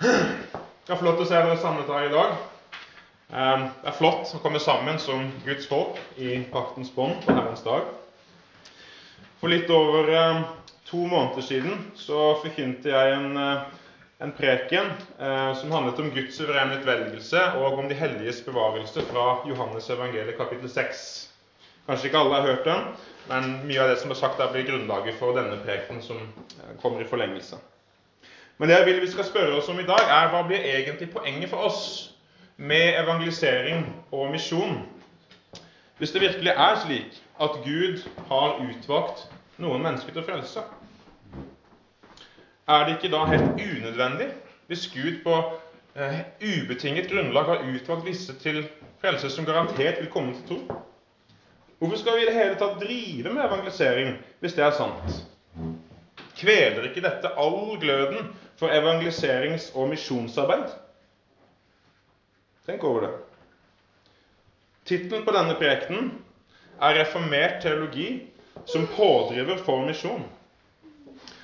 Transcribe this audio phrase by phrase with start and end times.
[0.00, 2.30] Det er flott å se dere samlet her i dag.
[3.36, 7.60] Ehm, det er flott å komme sammen som Guds folk i paktens bånd på Herrens
[7.66, 7.90] dag.
[9.42, 10.40] For litt over ehm,
[10.88, 13.66] to måneder siden så forkynte jeg en, eh,
[14.24, 14.88] en preken
[15.20, 20.40] eh, som handlet om Guds suverene utvelgelse og om de helliges bevarelse fra Johannes evangeliet
[20.40, 21.02] kapittel 6.
[21.90, 22.88] Kanskje ikke alle har hørt den,
[23.28, 26.72] men mye av det som er sagt der, blir grunnlaget for denne preken som eh,
[26.80, 27.60] kommer i forlengelse.
[28.60, 31.06] Men det jeg vil vi skal spørre oss om i dag, er hva blir egentlig
[31.14, 31.84] poenget for oss
[32.60, 34.82] med evangelisering og misjon?
[35.96, 39.22] Hvis det virkelig er slik at Gud har utvalgt
[39.64, 40.64] noen mennesker til frelse,
[42.68, 44.28] er det ikke da helt unødvendig
[44.68, 45.38] hvis Gud på
[45.96, 48.60] eh, ubetinget grunnlag har utvalgt visse til
[49.00, 50.80] frelse som garantert vil komme til tro?
[51.78, 55.22] Hvorfor skal vi i det hele tatt drive med evangelisering hvis det er sant?
[56.36, 60.68] Kveler ikke dette all gløden for evangeliserings- og misjonsarbeid.
[62.66, 63.14] Tenk over det.
[64.84, 66.10] Tittelen på denne prekenen
[66.80, 68.26] er 'Reformert teologi
[68.66, 70.28] som pådriver for misjon'.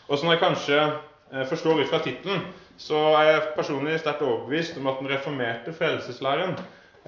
[0.08, 0.92] Og som jeg kanskje
[1.32, 2.40] eh, forstår ut fra tittelen,
[2.76, 6.54] så er jeg personlig sterkt overbevist om at den reformerte frelseslæren,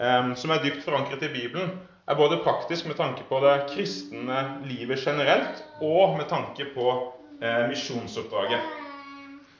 [0.00, 1.70] eh, som er dypt forankret i Bibelen,
[2.08, 7.68] er både praktisk med tanke på det kristne livet generelt, og med tanke på eh,
[7.68, 8.87] misjonsoppdraget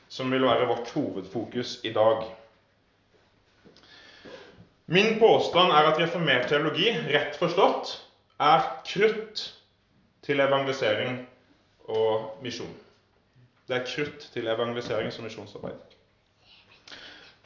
[0.09, 2.25] som vil være vårt hovedfokus i dag.
[4.89, 7.91] Min påstand er at reformert teologi, rett forstått,
[8.41, 9.43] er krutt
[10.25, 11.21] til evangelisering
[11.93, 12.73] og misjon.
[13.69, 15.97] Det er krutt til evangeliserings- og misjonsarbeid.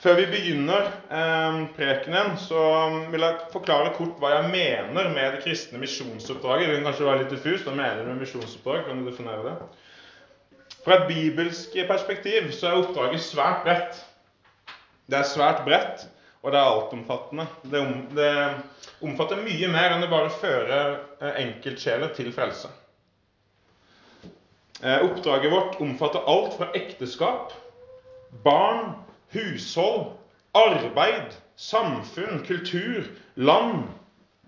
[0.02, 2.62] Før vi begynner eh, prekenen, så
[3.10, 6.68] vil jeg forklare kort hva jeg mener med det kristne misjonsoppdraget.
[6.68, 7.68] Det kan kanskje være litt diffust.
[7.68, 8.86] Hva mener du med misjonsoppdrag?
[8.88, 9.54] Kan du definere det?
[10.82, 14.00] Fra et bibelsk perspektiv så er oppdraget svært bredt.
[15.06, 16.06] Det er svært bredt,
[16.42, 17.46] og det er altomfattende.
[17.62, 18.32] Det, om, det
[19.06, 22.70] omfatter mye mer enn det bare fører eh, enkeltsjeler til frelse.
[24.82, 27.54] Eh, oppdraget vårt omfatter alt fra ekteskap,
[28.42, 28.96] barn,
[29.36, 30.16] hushold,
[30.58, 33.06] arbeid, samfunn, kultur,
[33.38, 33.84] land,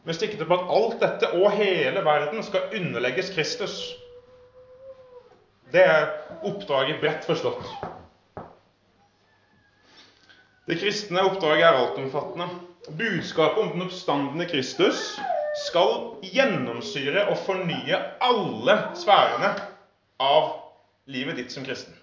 [0.04, 3.94] med sikte på at alt dette og hele verden skal underlegges Kristus.
[5.74, 6.04] Det er
[6.46, 7.64] oppdraget bredt forstått.
[10.68, 12.46] Det kristne oppdraget er altomfattende.
[12.94, 15.00] Budskapet om den oppstandende Kristus
[15.64, 19.50] skal gjennomsyre og fornye alle sfærene
[20.22, 20.52] av
[21.10, 21.96] livet ditt som kristen.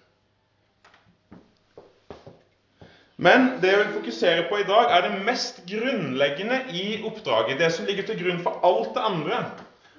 [3.21, 7.59] Men det jeg vil fokusere på i dag, er det mest grunnleggende i oppdraget.
[7.61, 9.43] Det som ligger til grunn for alt det andre.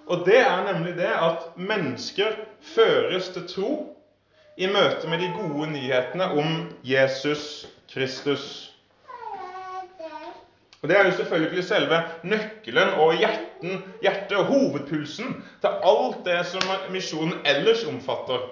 [0.06, 2.36] Og det er nemlig det at mennesker
[2.74, 3.70] føres til tro
[4.56, 8.72] i møte med de gode nyhetene om Jesus Kristus.
[10.82, 16.40] Og Det er jo selvfølgelig selve nøkkelen og hjerten, hjertet og hovedpulsen til alt det
[16.46, 18.48] som misjonen ellers omfatter.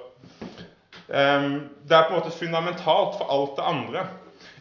[1.11, 1.57] Ehm,
[1.89, 4.07] det er på en måte fundamentalt for alt det andre.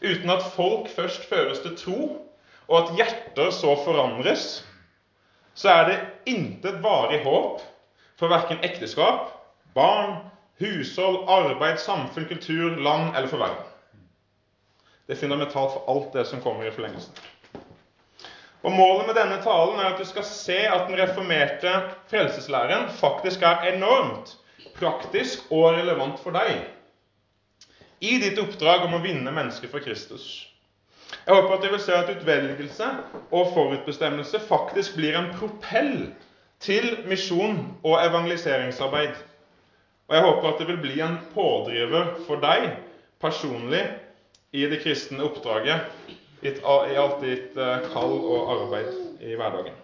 [0.01, 2.25] Uten at folk først føres til tro,
[2.67, 4.65] og at hjerter så forandres,
[5.59, 5.97] så er det
[6.31, 7.59] intet varig håp
[8.19, 9.27] for verken ekteskap,
[9.75, 10.15] barn,
[10.59, 13.65] hushold, arbeid, samfunn, kultur, land eller for verden.
[15.07, 17.15] Det er fundamentalt for alt det som kommer i forlengelsen.
[18.61, 21.71] Og Målet med denne talen er at du skal se at den reformerte
[22.11, 24.35] frelseslæren faktisk er enormt
[24.79, 26.59] praktisk og relevant for deg
[27.99, 30.48] i ditt oppdrag om å vinne mennesker for Kristus.
[31.29, 32.85] Jeg håper at dere vil se at utvelgelse
[33.29, 36.07] og forutbestemmelse faktisk blir en propell
[36.59, 39.11] til misjon og evangeliseringsarbeid.
[40.07, 42.65] Og jeg håper at det vil bli en pådriver for deg
[43.21, 43.83] personlig
[44.57, 45.85] i det kristne oppdraget,
[46.41, 46.55] i
[46.97, 49.77] alt ditt eh, kall og arbeid i hverdagen.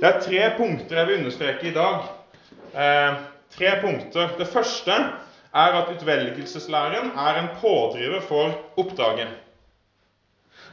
[0.00, 2.10] Det er tre punkter jeg vil understreke i dag.
[2.74, 3.22] Eh,
[3.54, 4.34] tre punkter.
[4.42, 4.98] Det første
[5.54, 9.43] er at utvelgelseslæren er en pådriver for oppdraget.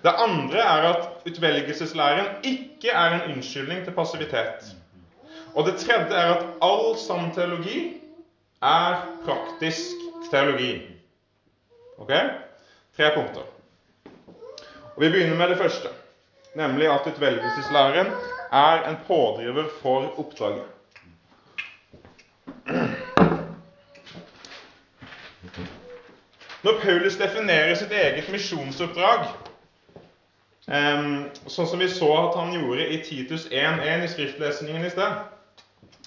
[0.03, 4.71] Det andre er at utvelgelseslæren ikke er en unnskyldning til passivitet.
[5.55, 8.01] Og det tredje er at all sann teologi
[8.61, 8.95] er
[9.25, 10.01] praktisk
[10.31, 10.81] teologi.
[11.97, 12.11] Ok?
[12.97, 13.41] Tre punkter.
[14.95, 15.87] Og Vi begynner med det første,
[16.55, 18.07] nemlig at utvelgelseslæren
[18.51, 20.63] er en pådriver for oppdraget.
[26.63, 29.25] Når Paulus definerer sitt eget misjonsoppdrag
[30.67, 35.23] sånn som vi så at han gjorde i Titus 1.1 i skriftlesningen i sted,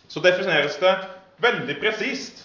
[0.09, 0.95] så defineres det
[1.43, 2.45] veldig presist.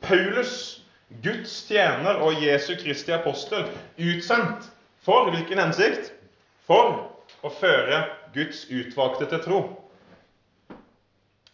[0.00, 0.80] Paulus
[1.22, 3.66] Guds tjener og Jesu Kristi apostel,
[3.98, 4.70] utsendt
[5.04, 6.12] for hvilken hensikt?
[6.68, 7.10] For
[7.42, 9.60] å føre Guds utvalgte til tro.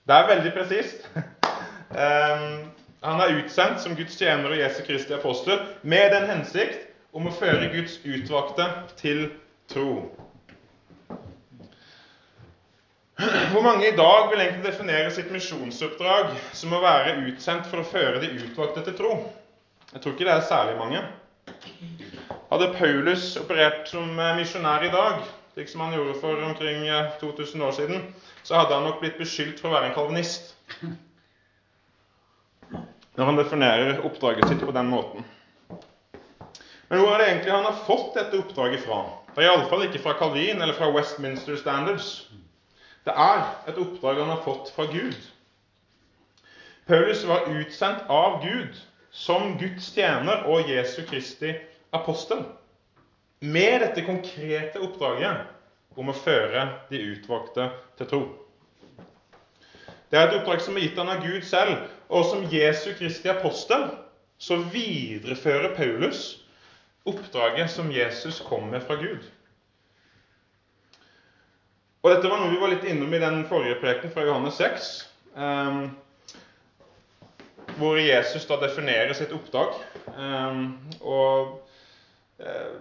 [0.07, 1.09] Det er veldig presist.
[1.91, 2.69] Um,
[3.07, 6.87] han er utsendt som Guds tjener og Jesu Kristi apostel med den hensikt
[7.17, 8.69] om å føre Guds utvalgte
[9.01, 9.43] til tro.
[13.51, 17.89] Hvor mange i dag vil egentlig definere sitt misjonsoppdrag som å være utsendt for å
[17.89, 19.13] føre de utvalgte til tro?
[19.93, 21.01] Jeg tror ikke det er særlig mange.
[22.51, 24.07] Hadde Paulus operert som
[24.39, 25.21] misjonær i dag,
[25.55, 26.87] slik som han gjorde for omkring
[27.21, 28.05] 2000 år siden,
[28.47, 30.55] så hadde han nok blitt beskyldt for å være en kalvinist.
[33.17, 35.25] Når han definerer oppdraget sitt på den måten.
[36.89, 39.01] Men hvor er det egentlig han har fått dette oppdraget fra?
[39.37, 42.31] Er iallfall ikke fra Calvin eller fra Westminster Standards.
[43.05, 45.19] Det er et oppdrag han har fått fra Gud.
[46.89, 48.79] Paulus var utsendt av Gud
[49.13, 51.53] som Guds tjener og Jesu Kristi
[51.93, 52.47] apostel.
[53.41, 55.45] Med dette konkrete oppdraget
[56.01, 57.69] om å føre de utvalgte
[58.01, 58.23] til tro.
[60.09, 63.29] Det er et oppdrag som er gitt han av Gud selv, og som Jesu Kristi
[63.29, 63.91] apostel
[64.39, 66.39] så viderefører Paulus
[67.07, 69.25] oppdraget som Jesus kom med fra Gud.
[72.07, 74.91] Og Dette var noe vi var litt innom i den forrige preken fra Johannes 6,
[75.35, 75.81] um,
[77.81, 79.75] hvor Jesus da definerer sitt oppdrag.
[80.15, 80.69] Um,
[81.01, 81.57] og
[82.39, 82.77] uh,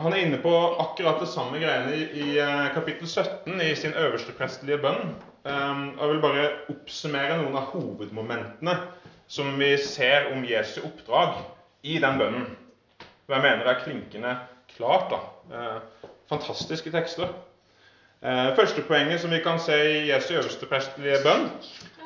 [0.00, 3.92] Han er inne på akkurat det samme greiene i, i uh, kapittel 17 i sin
[3.92, 5.12] øverste prestelige bønn.
[5.44, 8.78] Um, og Jeg vil bare oppsummere noen av hovedmomentene
[9.28, 11.36] som vi ser om Jesu oppdrag
[11.84, 12.48] i den bønnen.
[13.26, 14.36] Som jeg mener er klinkende
[14.76, 15.12] klart.
[15.12, 15.22] da.
[15.52, 17.28] Uh, fantastiske tekster.
[18.22, 21.48] Eh, første poenget som vi kan se i Jesu øverste prestelige bønn,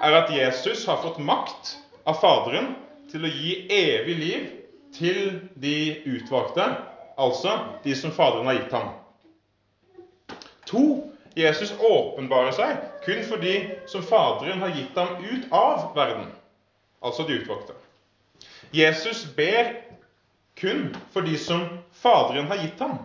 [0.03, 1.75] er at Jesus har fått makt
[2.09, 2.71] av Faderen
[3.11, 4.47] til å gi evig liv
[4.97, 5.19] til
[5.61, 5.75] de
[6.09, 6.71] utvalgte,
[7.21, 8.89] altså de som Faderen har gitt ham.
[10.73, 10.87] To,
[11.37, 16.31] Jesus åpenbarer seg kun for de som Faderen har gitt ham ut av verden,
[17.05, 17.77] altså de utvalgte.
[18.73, 19.75] Jesus ber
[20.57, 22.99] kun for de som Faderen har gitt ham.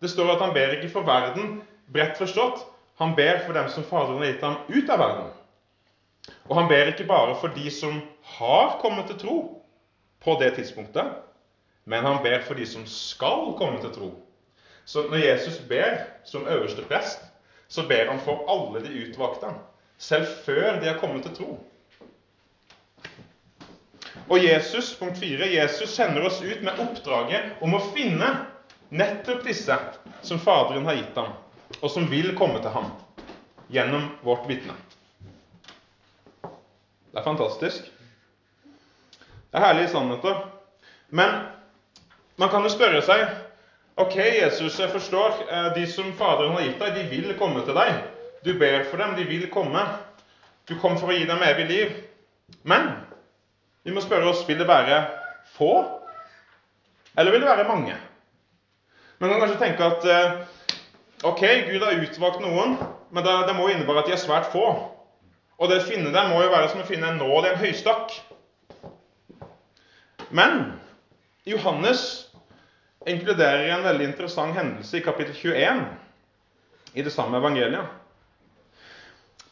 [0.00, 1.60] Det står at han ber ikke for verden,
[1.92, 2.66] bredt forstått,
[2.98, 5.30] han ber for dem som Faderen har gitt ham ut av verden.
[6.48, 8.00] Og han ber ikke bare for de som
[8.38, 9.36] har kommet til tro
[10.22, 11.14] på det tidspunktet,
[11.84, 14.10] men han ber for de som skal komme til tro.
[14.84, 17.22] Så når Jesus ber som øverste prest,
[17.68, 19.54] så ber han for alle de utvalgte,
[19.98, 21.52] selv før de har kommet til tro.
[24.28, 28.28] Og Jesus, punkt 4, Jesus sender oss ut med oppdraget om å finne
[28.92, 29.76] nettopp disse
[30.22, 31.32] som Faderen har gitt ham
[31.80, 32.90] og som vil komme til ham
[33.72, 34.74] gjennom vårt vitne.
[37.12, 37.88] Det er fantastisk.
[39.52, 40.44] Det er herlige sannheter.
[41.10, 41.42] Men
[42.40, 43.26] man kan jo spørre seg
[44.00, 45.34] Ok, Jesus, jeg forstår.
[45.52, 47.98] Eh, de som Faderen har gitt deg, de vil komme til deg.
[48.40, 49.82] Du ber for dem, de vil komme.
[50.68, 51.98] Du kom for å gi dem evig liv.
[52.64, 52.88] Men
[53.82, 55.02] vi må spørre oss vil det være
[55.56, 55.72] få,
[57.18, 57.96] eller vil det være mange?
[59.18, 60.42] Man kan kanskje tenke at eh,
[61.22, 61.38] Ok,
[61.70, 62.72] Gud har utvalgt noen,
[63.14, 64.64] men det, det må innebære at de er svært få.
[65.62, 67.60] Og det å finne dem må jo være som å finne en nål i en
[67.60, 68.16] høystakk.
[70.34, 70.64] Men
[71.46, 72.02] Johannes
[73.06, 75.84] inkluderer en veldig interessant hendelse i kapittel 21
[76.98, 77.86] i det samme evangeliet.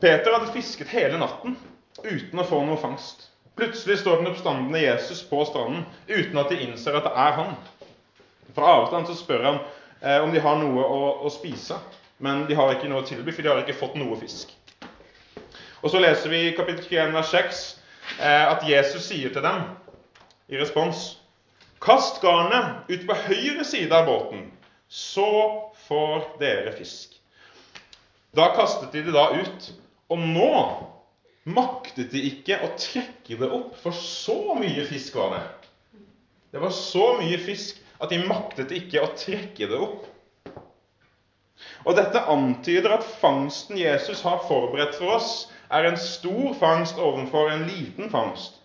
[0.02, 1.54] Peter hadde fisket hele natten
[2.02, 3.29] uten å få noe fangst.
[3.60, 7.50] Plutselig står den oppstandende Jesus på stranden uten at de innser at det er han.
[8.56, 9.58] Fra avstand så spør han
[10.00, 11.76] eh, om de har noe å, å, spise.
[12.24, 14.54] Men de har ikke noe å tilby, for de har ikke fått noe fisk.
[15.82, 17.60] Og så leser vi i kapittel 21 vers 6
[18.16, 19.60] eh, at Jesus sier til dem
[20.48, 21.18] i respons
[21.84, 24.46] Kast garnet ut på høyre side av båten,
[24.88, 25.28] så
[25.84, 27.12] får dere fisk.
[28.32, 29.68] Da kastet de det da ut,
[30.08, 30.54] og nå
[31.54, 35.42] maktet de ikke å trekke det opp, for så mye fisk var det.
[36.50, 40.06] Det var så mye fisk at de maktet ikke å trekke det opp.
[41.84, 47.52] Og Dette antyder at fangsten Jesus har forberedt for oss, er en stor fangst overfor
[47.52, 48.58] en liten fangst.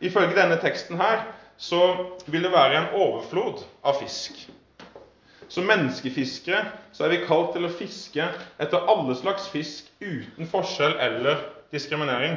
[0.00, 1.26] Ifølge denne teksten her
[1.58, 1.80] så
[2.26, 4.36] vil det være en overflod av fisk.
[5.48, 8.26] Som menneskefiskere så er vi kalt til å fiske
[8.60, 11.40] etter alle slags fisk uten forskjell eller
[11.74, 12.36] diskriminering.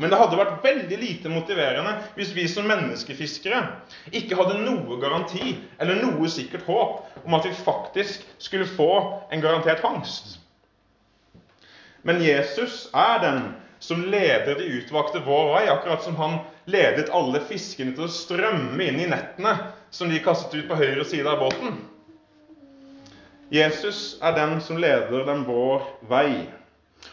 [0.00, 3.60] Men det hadde vært veldig lite motiverende hvis vi som menneskefiskere
[4.16, 8.92] ikke hadde noe garanti eller noe sikkert håp om at vi faktisk skulle få
[9.28, 10.38] en garantert fangst.
[12.02, 13.42] Men Jesus er den
[13.80, 16.38] som leder de utvalgte vår vei, akkurat som han
[16.70, 19.56] ledet alle fiskene til å strømme inn i nettene
[19.92, 21.76] som de kastet ut på høyre side av båten.
[23.50, 26.46] Jesus er den som leder den vår vei.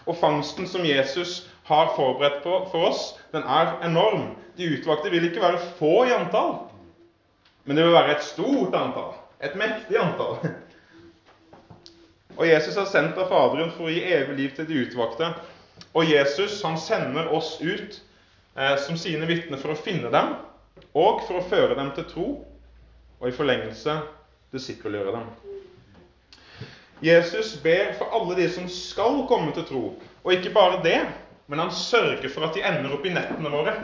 [0.05, 4.35] Og fangsten som Jesus har forberedt på for oss, den er enorm.
[4.57, 6.55] De utvalgte vil ikke være få i antall,
[7.65, 9.13] men det vil være et stort antall.
[9.43, 10.39] Et mektig antall.
[12.37, 15.31] Og Jesus er sendt av Faderen for å gi evig liv til de utvalgte.
[15.97, 17.97] Og Jesus han sender oss ut
[18.55, 20.35] eh, som sine vitner for å finne dem
[20.93, 22.27] og for å føre dem til tro,
[23.17, 23.99] og i forlengelse
[24.53, 25.46] disippelgjøre dem.
[27.01, 29.83] Jesus ber for alle de som skal komme til tro,
[30.23, 30.99] og ikke bare det,
[31.47, 33.75] men han sørger for at de ender opp i nettene våre.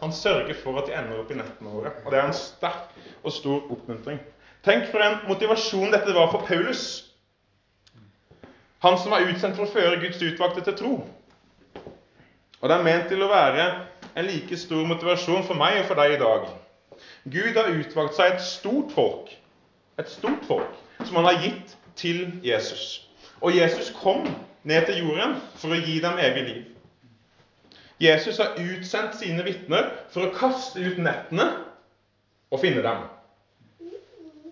[0.00, 1.92] Han sørger for at de ender opp i nettene våre.
[2.04, 4.18] Og det er en sterk og stor oppmuntring.
[4.66, 6.82] Tenk for en motivasjon dette var for Paulus.
[8.84, 10.94] Han som var utsendt for å føre Guds utvalgte til tro.
[12.60, 13.66] Og det er ment til å være
[14.16, 16.48] en like stor motivasjon for meg og for deg i dag.
[17.30, 19.30] Gud har utvalgt seg et stort folk,
[20.00, 20.74] et stort folk,
[21.04, 23.08] som han har gitt til Jesus.
[23.40, 24.24] Og Jesus kom
[24.66, 26.64] ned til jorden for å gi dem evig liv.
[28.00, 31.46] Jesus har utsendt sine vitner for å kaste ut nettene
[32.52, 33.06] og finne dem.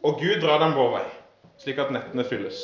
[0.04, 1.04] Og Gud drar dem vår vei,
[1.60, 2.60] slik at nettene fylles.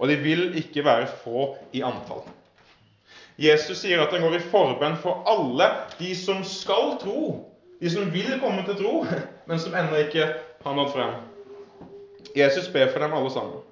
[0.00, 2.24] Og de vil ikke være få i antall.
[3.40, 5.68] Jesus sier at han går i forbønn for alle
[5.98, 7.44] de som skal tro,
[7.80, 9.02] de som vil komme til tro,
[9.48, 10.30] men som ennå ikke
[10.64, 11.18] har nådd frem.
[12.36, 13.62] Jesus ber for dem alle sammen.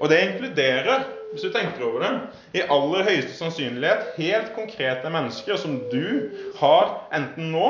[0.00, 2.12] Og det inkluderer hvis du tenker over det,
[2.56, 7.66] i aller høyeste sannsynlighet helt konkrete mennesker som du har enten nå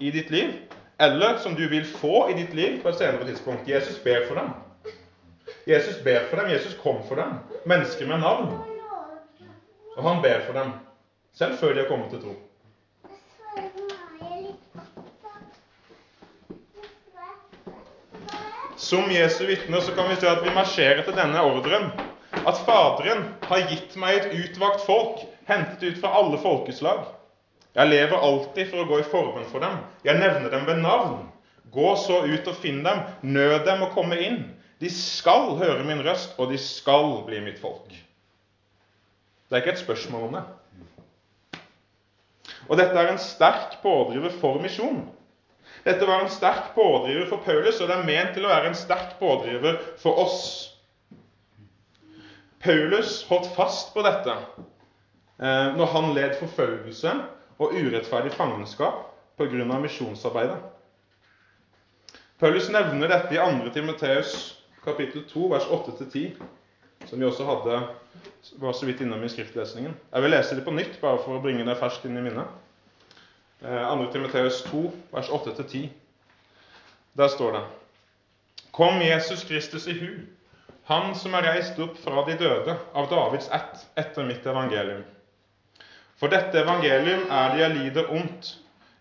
[0.00, 0.52] i ditt liv,
[1.00, 3.68] eller som du vil få i ditt liv på et senere tidspunkt.
[3.68, 4.50] Jesus ber for dem.
[5.66, 6.50] Jesus ber for dem.
[6.52, 7.38] Jesus kom for dem.
[7.64, 8.58] Mennesker med navn.
[9.96, 10.72] Og han ber for dem,
[11.34, 12.36] selv før de har kommet til tro.
[18.76, 21.88] Som Jesu vitner så kan vi se at vi marsjerer til denne ordren
[22.46, 27.06] at Faderen har gitt meg et utvalgt folk, hentet ut fra alle folkeslag.
[27.76, 29.80] Jeg lever alltid for å gå i forbønn for dem.
[30.04, 31.24] Jeg nevner dem ved navn.
[31.72, 33.02] Gå så ut og finn dem.
[33.24, 34.38] Nød dem å komme inn.
[34.80, 37.88] De skal høre min røst, og de skal bli mitt folk.
[39.48, 40.46] Det er ikke et spørsmål om det.
[42.66, 45.04] Og dette er en sterk pådriver for misjon.
[45.86, 48.78] Dette var en sterk pådriver for Paulus, og det er ment til å være en
[48.78, 50.40] sterk pådriver for oss
[52.66, 57.12] Paulus holdt fast på dette eh, når han led forfølgelse
[57.62, 59.04] og urettferdig fangenskap
[59.38, 59.78] pga.
[59.78, 60.58] misjonsarbeidet.
[62.40, 63.70] Paulus nevner dette i 2.
[63.72, 64.32] Timoteus
[64.84, 66.42] kapittel 2, vers 8-10,
[67.06, 67.78] som vi også hadde,
[68.58, 69.94] var så vidt innom i skriftlesningen.
[70.12, 72.50] Jeg vil lese det på nytt, bare for å bringe det ferskt inn i minnet.
[73.60, 73.66] 2.
[73.66, 75.88] Eh, Timoteus 2, vers 8-10.
[77.16, 77.64] Der står det
[78.70, 80.10] Kom Jesus Kristus i hu
[80.86, 85.00] han som er reist opp fra de døde, av Davids ett, etter mitt evangelium.
[86.16, 88.52] For dette evangelium er det jeg lider ondt,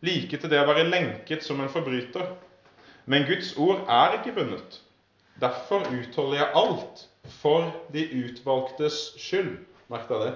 [0.02, 2.32] like til det å være lenket som en forbryter.
[3.06, 4.80] Men Guds ord er ikke bundet.
[5.38, 7.06] Derfor utholder jeg alt
[7.38, 9.60] for de utvalgtes skyld.
[9.94, 10.34] Merk deg det.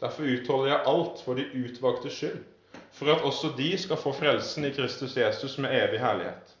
[0.00, 2.40] Derfor utholder jeg alt for de utvalgtes skyld,
[2.92, 6.56] for at også de skal få frelsen i Kristus Jesus med evig herlighet.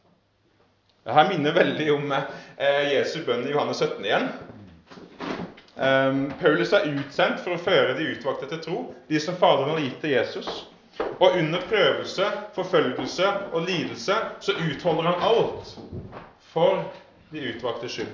[1.04, 4.28] Det her minner veldig om eh, Jesu bønn i Johannes 17 igjen.
[5.74, 9.80] Um, Paulus er utsendt for å føre de utvalgte til tro, de som Faderen har
[9.82, 10.50] gitt til Jesus.
[11.18, 15.72] Og under prøvelse, forfølgelse og lidelse så utholder han alt
[16.52, 16.84] for
[17.32, 18.12] de utvalgtes skyld.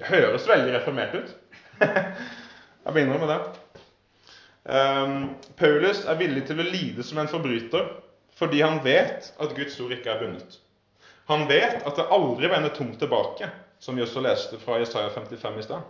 [0.00, 1.34] Det høres veldig reformert ut.
[2.84, 3.40] Jeg begynner med det.
[4.70, 7.88] Um, Paulus er villig til å lide som en forbryter
[8.38, 10.60] fordi han vet at Guds ord ikke er bundet.
[11.26, 13.48] Han vet at det aldri vender tomt tilbake,
[13.82, 15.82] som vi også leste fra Jesaja 55 i stad.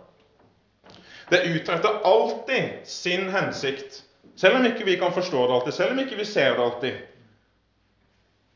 [1.29, 4.01] Det utretter alltid sin hensikt,
[4.35, 6.99] selv om ikke vi kan forstå det alltid, selv om ikke vi ser det alltid.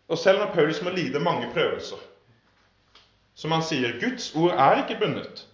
[0.09, 2.01] Og selv når Paulus må lide mange prøvelser.
[3.35, 5.45] Som han sier, Guds ord er ikke bundet,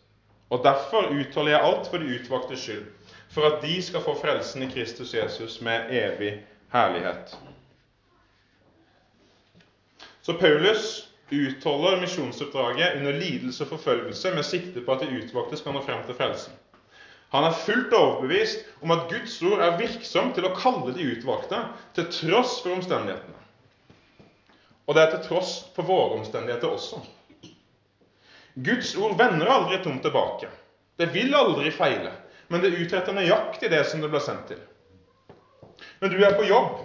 [0.50, 2.88] og derfor utholder jeg alt for de utvalgtes skyld,
[3.32, 6.34] for at de skal få frelsen i Kristus Jesus med evig
[6.72, 7.38] herlighet.
[10.22, 15.74] Så Paulus utholder misjonsoppdraget under lidelse og forfølgelse med sikte på at de utvalgte skal
[15.74, 16.54] nå frem til frelsen.
[17.32, 21.62] Han er fullt overbevist om at Guds ord er virksom til å kalle de utvalgte,
[21.96, 23.38] til tross for omstendighetene.
[24.88, 27.00] Og det er til tross for våre omstendigheter også.
[28.60, 30.50] Guds ord vender aldri tomt tilbake.
[31.00, 32.12] Det vil aldri feile,
[32.52, 34.60] men det utretter nøyaktig det som det ble sendt til.
[36.02, 36.80] Når du er på jobb,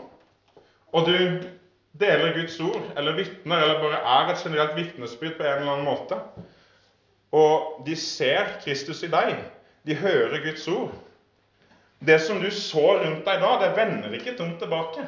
[0.95, 1.17] og du
[1.99, 5.89] deler Guds ord, eller vitner, eller bare er et generelt vitnesbyrd på en eller annen
[5.89, 6.21] måte,
[7.35, 9.35] og de ser Kristus i deg,
[9.87, 10.95] de hører Guds ord
[12.07, 15.07] Det som du så rundt deg da, det vender ikke tomt tilbake.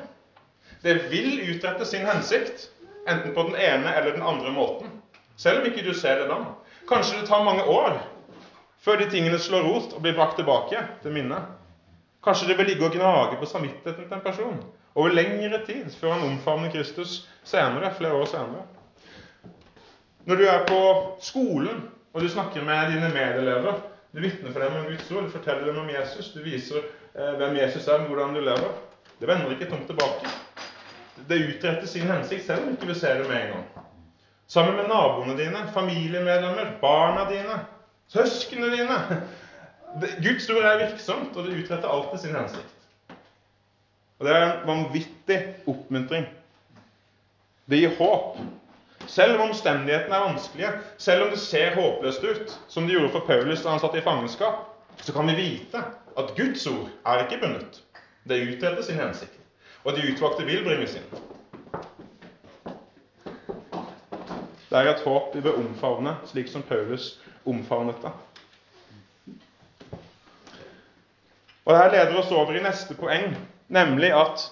[0.80, 2.70] Det vil utrette sin hensikt,
[3.04, 4.94] enten på den ene eller den andre måten.
[5.36, 6.38] Selv om ikke du ser det da.
[6.88, 7.98] Kanskje det tar mange år
[8.84, 11.54] før de tingene slår rot og blir brakt tilbake til minnet.
[12.24, 14.58] Kanskje det vil ligge og gnage på samvittigheten til en person
[14.98, 18.64] over lengre tid før han omfavner Kristus senere, flere år senere.
[20.26, 20.80] Når du er på
[21.22, 23.78] skolen og du snakker med dine medelever,
[24.12, 26.82] du vitner for dem om Guds ord, du forteller dem om Jesus, du viser
[27.14, 28.70] eh, hvem Jesus er, hvordan du lever,
[29.20, 30.30] det vender ikke tomt tilbake.
[31.28, 33.64] Det utretter sin hensikt selv om ikke du ser det med en gang.
[34.48, 37.58] Sammen med naboene dine, familiemedlemmer, barna dine,
[38.12, 38.98] søsknene dine.
[40.22, 42.74] Guds ord er virksomt, og det utretter alltid sin hensikt.
[44.18, 46.26] Og Det er en vanvittig oppmuntring.
[47.70, 48.38] Det gir håp.
[49.06, 53.24] Selv om omstendighetene er vanskelige, selv om det ser håpløst ut, som det gjorde for
[53.26, 54.66] Paulus da han satt i fangenskap,
[55.00, 55.80] så kan vi vite
[56.18, 57.82] at Guds ord er ikke bundet.
[58.28, 59.38] Det utretter sin hensikt.
[59.84, 61.06] Og de utvalgte vil bringes inn.
[64.68, 67.14] Det er et håp vi bør omfavne, slik som Paulus
[67.48, 68.12] omfavnet det.
[71.68, 73.34] Og Dette leder oss over i neste poeng,
[73.68, 74.46] nemlig at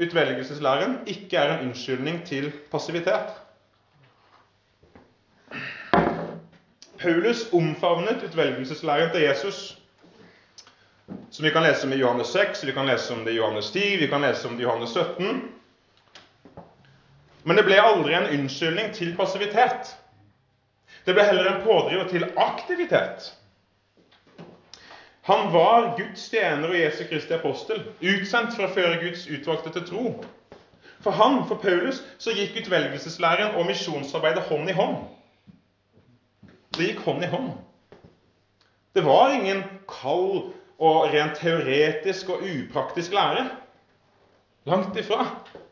[0.00, 3.34] utvelgelseslæren ikke er en unnskyldning til passivitet.
[7.02, 9.78] Paulus omfavnet utvelgelseslæren til Jesus,
[11.30, 13.70] som vi kan lese om i Johannes 6, vi kan lese om det i Johannes
[13.70, 15.42] 10, vi kan lese om det i Johannes 17.
[17.44, 19.96] Men det ble aldri en unnskyldning til passivitet.
[21.06, 23.32] Det ble heller en pådriver til aktivitet.
[25.22, 29.84] Han var Guds tjener og Jesu Kristi apostel, utsendt for å føre Guds utvalgte til
[29.86, 30.04] tro.
[31.02, 34.96] For han, for Paulus, så gikk utvelgelseslæren og misjonsarbeidet hånd i hånd.
[36.74, 37.52] Det gikk hånd i hånd.
[38.94, 43.46] Det var ingen kald og rent teoretisk og upraktisk lære.
[44.66, 45.26] Langt ifra.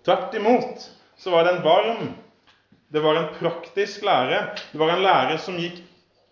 [0.06, 0.86] Tvert imot
[1.18, 2.10] så var det en varm,
[2.90, 4.40] det var en praktisk lære.
[4.72, 5.78] Det var en lære som gikk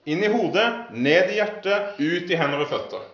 [0.08, 3.04] inn i hodet, ned i hjertet, ut i hender og føtter.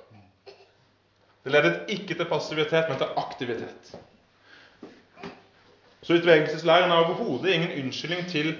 [1.45, 3.91] Det ledet ikke til passivitet, men til aktivitet.
[6.05, 8.55] Så utvegelseslæren er overhodet ingen unnskyldning til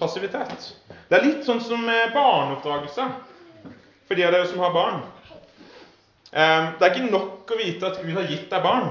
[0.00, 0.72] passivitet.
[1.06, 3.06] Det er litt sånn som barneoppdragelse,
[4.06, 5.00] for de av dere som har barn.
[6.32, 8.90] Ehm, det er ikke nok å vite at Gud har gitt deg barn,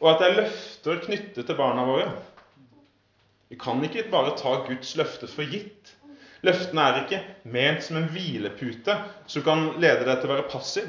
[0.00, 2.12] og at det er løfter knyttet til barna våre.
[3.54, 5.92] Vi kan ikke bare ta Guds løfter for gitt.
[6.42, 7.20] Løftene er ikke
[7.54, 8.96] ment som en hvilepute
[9.30, 10.88] som kan lede deg til å være passiv.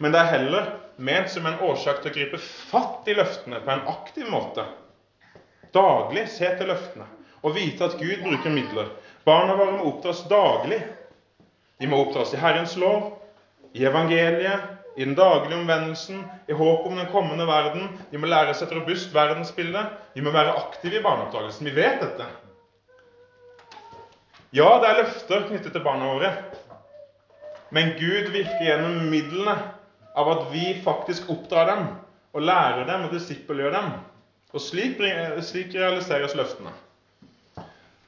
[0.00, 3.74] Men det er heller ment som en årsak til å gripe fatt i løftene på
[3.74, 4.64] en aktiv måte.
[5.76, 7.10] Daglig se til løftene
[7.44, 8.88] og vite at Gud bruker midler.
[9.28, 10.80] Barna våre må oppdras daglig.
[11.76, 13.10] De må oppdras i Herrens lov,
[13.76, 17.88] i evangeliet, i den daglige omvendelsen, i håp om den kommende verden.
[18.10, 19.82] De må lære seg et robust verdensbilde.
[20.14, 21.66] De må være aktive i barneoppdragelsen.
[21.66, 22.28] Vi vet dette.
[24.54, 26.30] Ja, det er løfter knyttet til barna våre.
[27.74, 29.56] Men Gud virker gjennom midlene
[30.14, 31.86] av at vi faktisk oppdrar dem
[32.34, 33.94] og lærer dem og disippelgjør dem.
[34.54, 35.00] Og slik,
[35.42, 36.70] slik, realiseres løftene.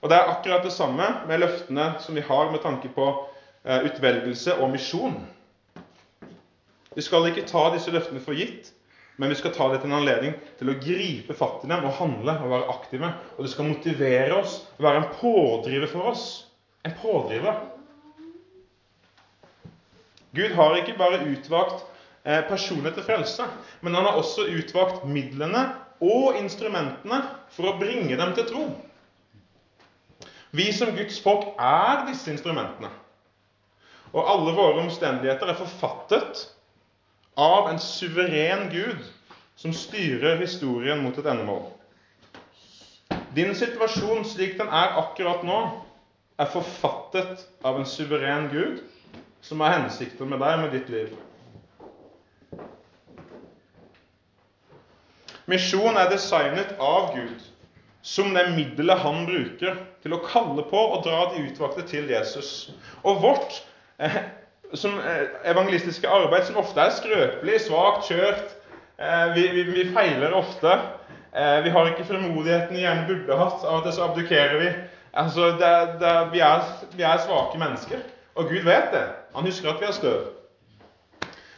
[0.02, 3.08] Og Det er akkurat det samme med løftene som vi har med tanke på
[3.64, 5.16] eh, utvelgelse og misjon.
[6.96, 8.70] Vi skal ikke ta disse løftene for gitt,
[9.20, 11.96] men vi skal ta det til en anledning til å gripe fatt i dem og
[11.98, 13.10] handle og være aktive.
[13.36, 16.24] Og det skal motivere oss og være en pådriver for oss.
[16.84, 17.60] En pådriver.
[20.36, 21.94] Gud har ikke bare utvalgt personlighet
[22.26, 23.44] personer til frelse,
[23.86, 25.60] men han har også utvalgt midlene
[26.02, 27.20] og instrumentene
[27.54, 28.64] for å bringe dem til tro.
[30.50, 32.90] Vi som Guds folk er disse instrumentene.
[34.10, 36.46] Og alle våre omstendigheter er forfattet
[37.36, 39.04] av en suveren Gud
[39.56, 41.66] som styrer historien mot et endemål.
[43.36, 45.58] Din situasjon slik den er akkurat nå,
[46.40, 48.80] er forfattet av en suveren Gud
[49.44, 51.12] som har hensikter med deg med ditt liv.
[55.46, 57.44] Misjon er designet av Gud
[58.06, 62.70] som det middelet han bruker til å kalle på og dra de utvalgte til Jesus.
[63.02, 63.60] Og vårt
[63.98, 64.18] eh,
[64.74, 68.54] som eh, evangelistiske arbeid, som ofte er skrøpelig, svakt kjørt.
[68.98, 70.72] Eh, vi, vi, vi, feiler ofte.
[71.36, 73.64] Eh, vi har ikke frimodigheten vi gjerne burde hatt.
[73.64, 74.72] Av og til så abdukerer vi.
[75.16, 76.64] Altså, det, det, vi, er,
[76.96, 78.02] vi, er, svake mennesker.
[78.34, 79.04] Og Gud vet det.
[79.36, 80.24] Han husker at vi er støv.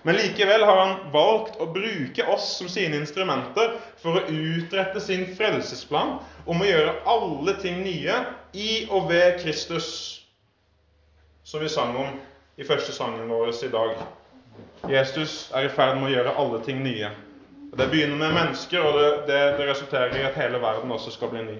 [0.06, 5.26] Men likevel har han valgt å bruke oss som sine instrumenter for å utrette sin
[5.36, 6.14] frelsesplan
[6.46, 8.20] om å gjøre alle ting nye
[8.54, 9.88] i og ved Kristus,
[11.44, 12.14] som vi sang om
[12.58, 13.90] i første sangen vår i dag.
[14.90, 17.10] Jesus er i ferd med å gjøre alle ting nye.
[17.78, 21.30] Det begynner med mennesker, og det, det, det resulterer i at hele verden også skal
[21.30, 21.56] bli ny.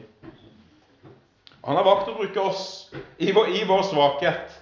[1.68, 2.64] Han har valgt å bruke oss
[3.22, 4.58] i vår, i vår svakhet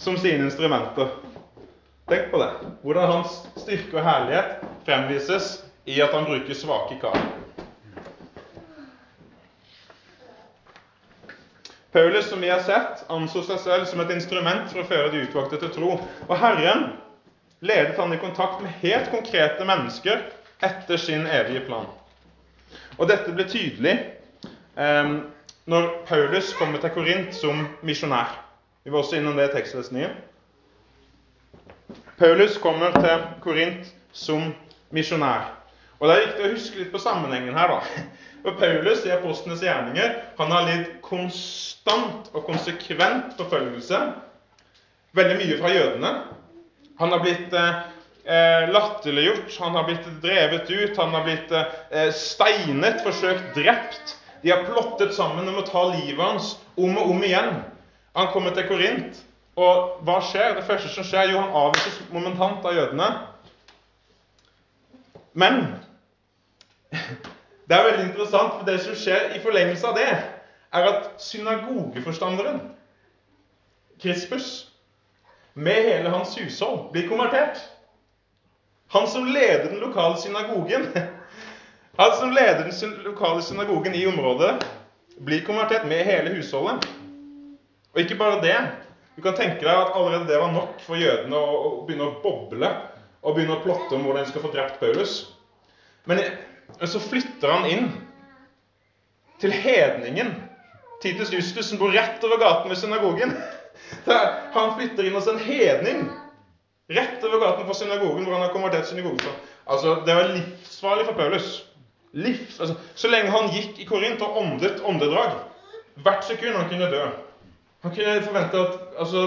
[0.00, 1.12] som sine instrumenter.
[2.08, 2.50] Tenk på det.
[2.84, 5.58] Hvordan hans styrke og herlighet fremvises
[5.90, 7.18] i at han bruker svake kar.
[11.92, 15.24] Paulus, som vi har sett, anså seg selv som et instrument for å føre de
[15.24, 15.96] utvalgte til tro.
[16.28, 16.92] Og Herren
[17.66, 20.22] ledet han i kontakt med helt konkrete mennesker
[20.62, 21.88] etter sin evige plan.
[22.98, 23.96] Og dette ble tydelig
[24.78, 25.12] eh,
[25.70, 28.38] når Paulus kommer til Korint som misjonær.
[28.84, 30.14] Vi var også innom det i tekstlesningen.
[32.20, 34.52] Paulus kommer til Korint som
[34.94, 35.56] misjonær.
[36.00, 37.68] Og Det er viktig å huske litt på sammenhengen her.
[37.68, 38.04] da.
[38.42, 44.00] For Paulus i apostlenes gjerninger han har lidd konstant og konsekvent forfølgelse.
[45.16, 46.12] Veldig mye fra jødene.
[47.00, 53.02] Han har blitt eh, latterliggjort, han har blitt drevet ut, han har blitt eh, steinet,
[53.04, 54.16] forsøkt drept.
[54.40, 57.60] De har plottet sammen om å ta livet hans om og om igjen.
[58.16, 59.20] Han kommer til Korint.
[59.60, 60.54] Og hva skjer?
[60.56, 63.08] Det første som skjer, jo han avvises momentant av jødene.
[65.36, 65.60] Men
[67.70, 70.08] det er veldig interessant, for det som skjer i forlengelse av det,
[70.74, 72.58] er at synagogeforstanderen,
[74.02, 74.48] Krispus,
[75.54, 77.60] med hele hans hushold, blir konvertert.
[78.90, 80.88] Han som leder den lokale synagogen,
[82.00, 84.66] han som leder den lokale synagogen i området,
[85.20, 86.88] blir konvertert med hele husholdet.
[87.94, 88.58] Og ikke bare det.
[89.16, 92.18] Du kan tenke deg at allerede det var nok for jødene å, å begynne å
[92.22, 92.70] boble
[93.20, 95.20] og begynne å plotte om hvordan de skal få drept Paulus.
[96.08, 96.22] Men
[96.88, 97.90] så flytter han inn
[99.40, 100.32] til hedningen
[101.02, 103.32] Titus Justus, som bor rett over gaten ved synagogen.
[104.56, 106.02] Han flytter inn hos en hedning
[106.90, 109.32] rett over gaten for synagogen, hvor han har konvertert synagogen.
[109.66, 111.66] Altså, Det var livsfarlig for Paulus.
[112.12, 115.36] Livs, altså, så lenge han gikk i Korint og åndet åndedrag
[116.02, 117.04] Hvert sekund han kunne dø.
[117.84, 119.22] Han kunne forvente at altså,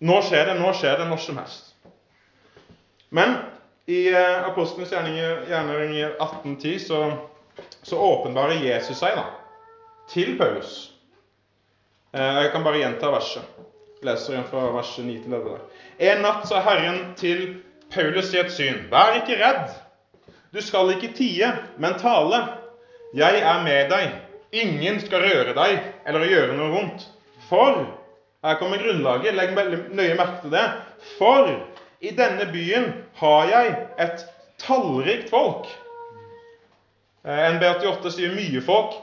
[0.00, 1.72] nå skjer det, nå skjer det, når som helst.
[3.10, 3.38] Men
[3.88, 4.90] i eh, Apostlenes
[5.48, 7.12] gjerninger 1810 så,
[7.82, 9.24] så åpenbarer Jesus seg da,
[10.12, 10.90] til Paulus.
[12.12, 13.56] Eh, jeg kan bare gjenta verset.
[14.04, 15.56] leser igjen fra verset 9 til 11.
[16.10, 17.40] En natt sa Herren til
[17.94, 19.72] Paulus i et syn.: Vær ikke redd.
[20.52, 21.48] Du skal ikke tie,
[21.80, 22.44] men tale.
[23.16, 24.12] Jeg er med deg.
[24.52, 27.08] Ingen skal røre deg eller gjøre noe vondt.
[27.48, 27.86] For
[28.44, 29.34] her kommer grunnlaget.
[29.34, 29.56] Legg
[29.96, 30.68] nøye merke til det.
[31.16, 31.50] For
[32.00, 34.24] i denne byen har jeg et
[34.62, 35.66] tallrikt folk.
[37.26, 38.94] Eh, NB88 sier mye folk.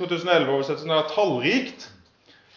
[0.00, 1.88] 2011-oversettelsen eh, er tallrikt.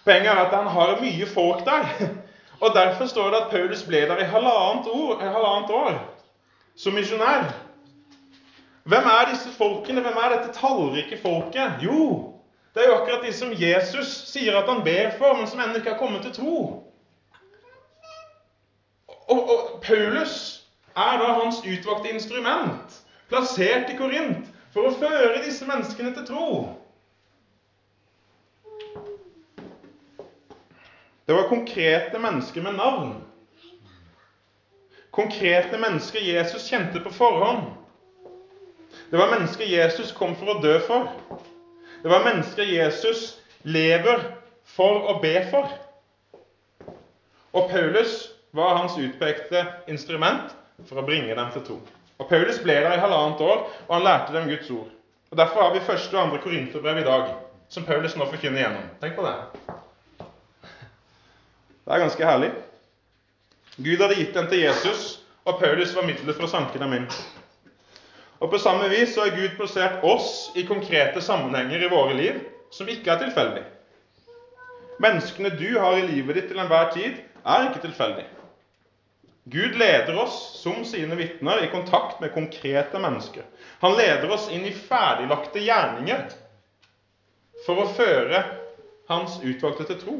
[0.03, 1.89] Poenget er at han har mye folk der.
[2.63, 5.97] Og Derfor står det at Paulus ble der i halvannet år, halvannet år
[6.79, 7.49] som misjonær.
[8.83, 10.01] Hvem er disse folkene?
[10.01, 11.83] Hvem er dette tallrike folket?
[11.83, 12.33] Jo,
[12.73, 15.79] det er jo akkurat de som Jesus sier at han ber for, men som ennå
[15.79, 16.57] ikke har kommet til tro.
[19.33, 20.63] Og, og, Paulus
[20.95, 22.97] er da hans utvalgte instrument,
[23.29, 26.49] plassert i Korint, for å føre disse menneskene til tro.
[31.25, 33.15] Det var konkrete mennesker med navn.
[35.13, 37.71] Konkrete mennesker Jesus kjente på forhånd.
[39.09, 41.09] Det var mennesker Jesus kom for å dø for.
[42.03, 44.27] Det var mennesker Jesus lever
[44.75, 45.73] for å be for.
[47.53, 50.53] Og Paulus var hans utpekte instrument
[50.85, 51.77] for å bringe dem til tro.
[52.21, 54.91] Og Paulus ble der i halvannet år, og han lærte dem Guds ord.
[55.33, 57.31] Og Derfor har vi første og andre korinterbrev i dag,
[57.73, 58.91] som Paulus nå forkynner gjennom.
[59.01, 59.33] Tenk på det.
[61.83, 62.51] Det er ganske herlig.
[63.81, 65.07] Gud hadde gitt dem til Jesus,
[65.49, 67.09] og Paulus var middelet for å sanke dem inn.
[68.37, 72.39] Og På samme vis så har Gud plassert oss i konkrete sammenhenger i våre liv
[72.75, 73.65] som ikke er tilfeldig.
[75.01, 78.25] Menneskene du har i livet ditt til enhver tid, er ikke tilfeldig.
[79.43, 83.43] Gud leder oss som sine vitner i kontakt med konkrete mennesker.
[83.79, 86.29] Han leder oss inn i ferdiglagte gjerninger
[87.65, 88.43] for å føre
[89.11, 90.15] hans utvalgte til tro.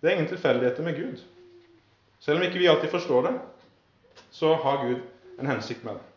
[0.00, 1.20] Det er ingen tilfeldigheter med Gud.
[2.20, 3.36] Selv om ikke vi alltid forstår det,
[4.32, 5.00] så har Gud
[5.40, 6.10] en hensikt med det.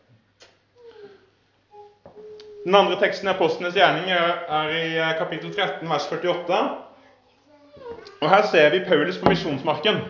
[2.64, 6.58] Den andre teksten i Apostlenes gjerning er i eh, kapittel 13, vers 48.
[8.20, 10.00] Og Her ser vi Paulus på misjonsmarken.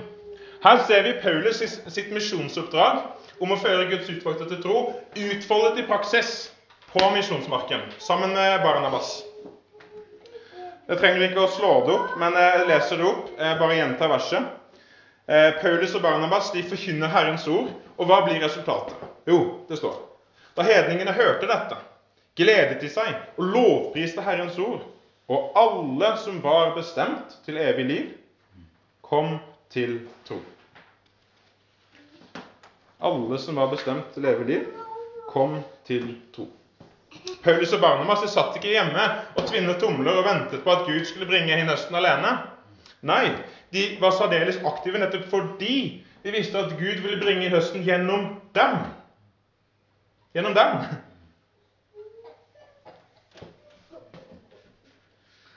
[0.62, 3.02] Her ser vi Paulus sitt misjonsoppdrag
[3.38, 4.78] om å føre Guds utvalgte til tro
[5.14, 6.48] utfoldet i praksis
[6.90, 9.20] på misjonsmarken sammen med Barnabas.
[10.88, 13.28] Jeg trenger ikke å slå det opp, men jeg leser det opp.
[13.38, 14.48] Jeg bare gjentar verset.
[15.28, 17.68] Eh, Paulus og Barnabas de forkynner Herrens ord,
[18.00, 18.96] og hva blir resultatet?
[19.28, 19.98] Jo, det står
[20.56, 21.76] Da hedningene hørte dette,
[22.34, 24.80] gledet de seg og lovpriste Herrens ord.
[25.28, 28.08] Og alle som var bestemt til evig liv,
[29.04, 29.36] kom
[29.72, 30.38] til tro.
[32.98, 34.64] Alle som var bestemt til evig liv,
[35.28, 36.48] kom til tro.
[37.44, 39.04] Paulus og Barnabas satt ikke hjemme
[39.36, 42.34] og tvinnet tomler og ventet på at Gud skulle bringe inn høsten alene.
[43.06, 43.30] Nei,
[43.72, 45.76] de var særdeles aktive nettopp fordi
[46.24, 48.80] de visste at Gud ville bringe inn høsten gjennom dem.
[50.34, 50.88] Gjennom dem.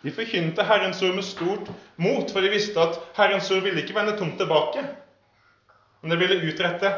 [0.02, 1.70] De forkynte Herrens ord med stort
[2.02, 4.84] mot, for de visste at Herrens ord ville ikke vende tomt tilbake.
[6.02, 6.90] Men det ville utrette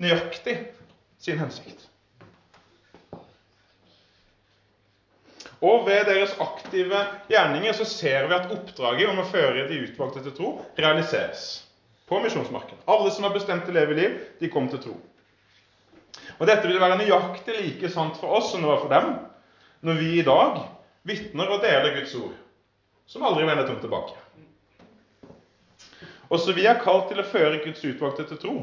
[0.00, 0.56] nøyaktig
[1.20, 1.84] sin hensikt.
[5.60, 10.22] Og ved deres aktive gjerninger så ser vi at oppdraget om å føre de utvalgte
[10.24, 11.66] til tro realiseres
[12.08, 12.80] på misjonsmarkedet.
[12.88, 14.96] Alle som har bestemt til å leve liv, de kom til tro.
[16.40, 19.12] Og Dette vil være nøyaktig like sant for oss som det var for dem,
[19.84, 20.62] når vi i dag
[21.06, 22.34] vitner og deler Guds ord,
[23.06, 24.16] som aldri vender tomt tilbake.
[26.30, 28.58] Også vi er kalt til å føre Guds utvalgte til tro.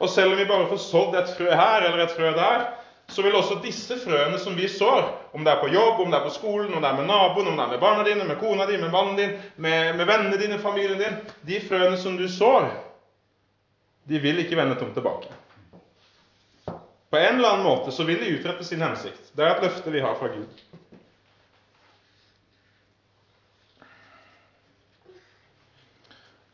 [0.00, 2.68] Og selv om vi bare får sådd et frø her eller et frø der,
[3.10, 5.02] så vil også disse frøene som vi sår,
[5.34, 7.50] om det er på jobb, om det er på skolen, om det er med naboen,
[7.50, 10.38] om det er med barna dine, med kona di, med mannen din, med, med vennene
[10.38, 12.70] dine, familien din De frøene som du sår,
[14.06, 15.34] de vil ikke vende tomt tilbake.
[17.10, 19.32] På en eller annen måte så vil de utrette sin hensikt.
[19.34, 20.62] Det er et løfte vi har fra Gud.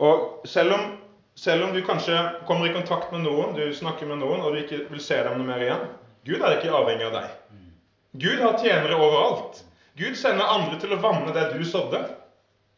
[0.02, 0.84] Og selv om,
[1.38, 2.16] selv om du kanskje
[2.48, 5.38] kommer i kontakt med noen, du snakker med noen, og du ikke vil se dem
[5.38, 5.86] noe mer igjen,
[6.26, 7.32] Gud er ikke avhengig av deg.
[8.16, 9.60] Gud har tjenere overalt.
[9.96, 12.02] Gud sender andre til å vanne det du sådde.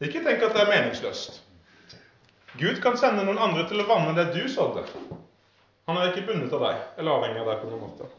[0.03, 1.41] Ikke tenk at det er meningsløst.
[2.59, 4.85] Gud kan sende noen andre til å vanne det du sådde.
[5.89, 8.09] Han er ikke bundet av deg eller avhengig av deg på noen måte.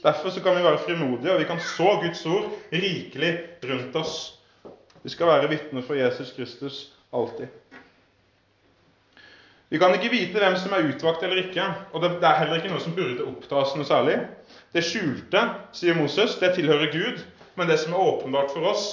[0.00, 3.32] Derfor så kan vi være frimodige, og vi kan så Guds ord rikelig
[3.68, 4.14] rundt oss.
[5.02, 6.78] Vi skal være vitner for Jesus Kristus
[7.12, 7.52] alltid.
[9.70, 12.72] Vi kan ikke vite hvem som er utvalgt eller ikke, og det er heller ikke
[12.72, 14.16] noe som burde oppta oss noe særlig.
[14.74, 15.44] Det skjulte,
[15.78, 17.22] sier Moses, det tilhører Gud,
[17.54, 18.86] men det som er åpenbart for oss,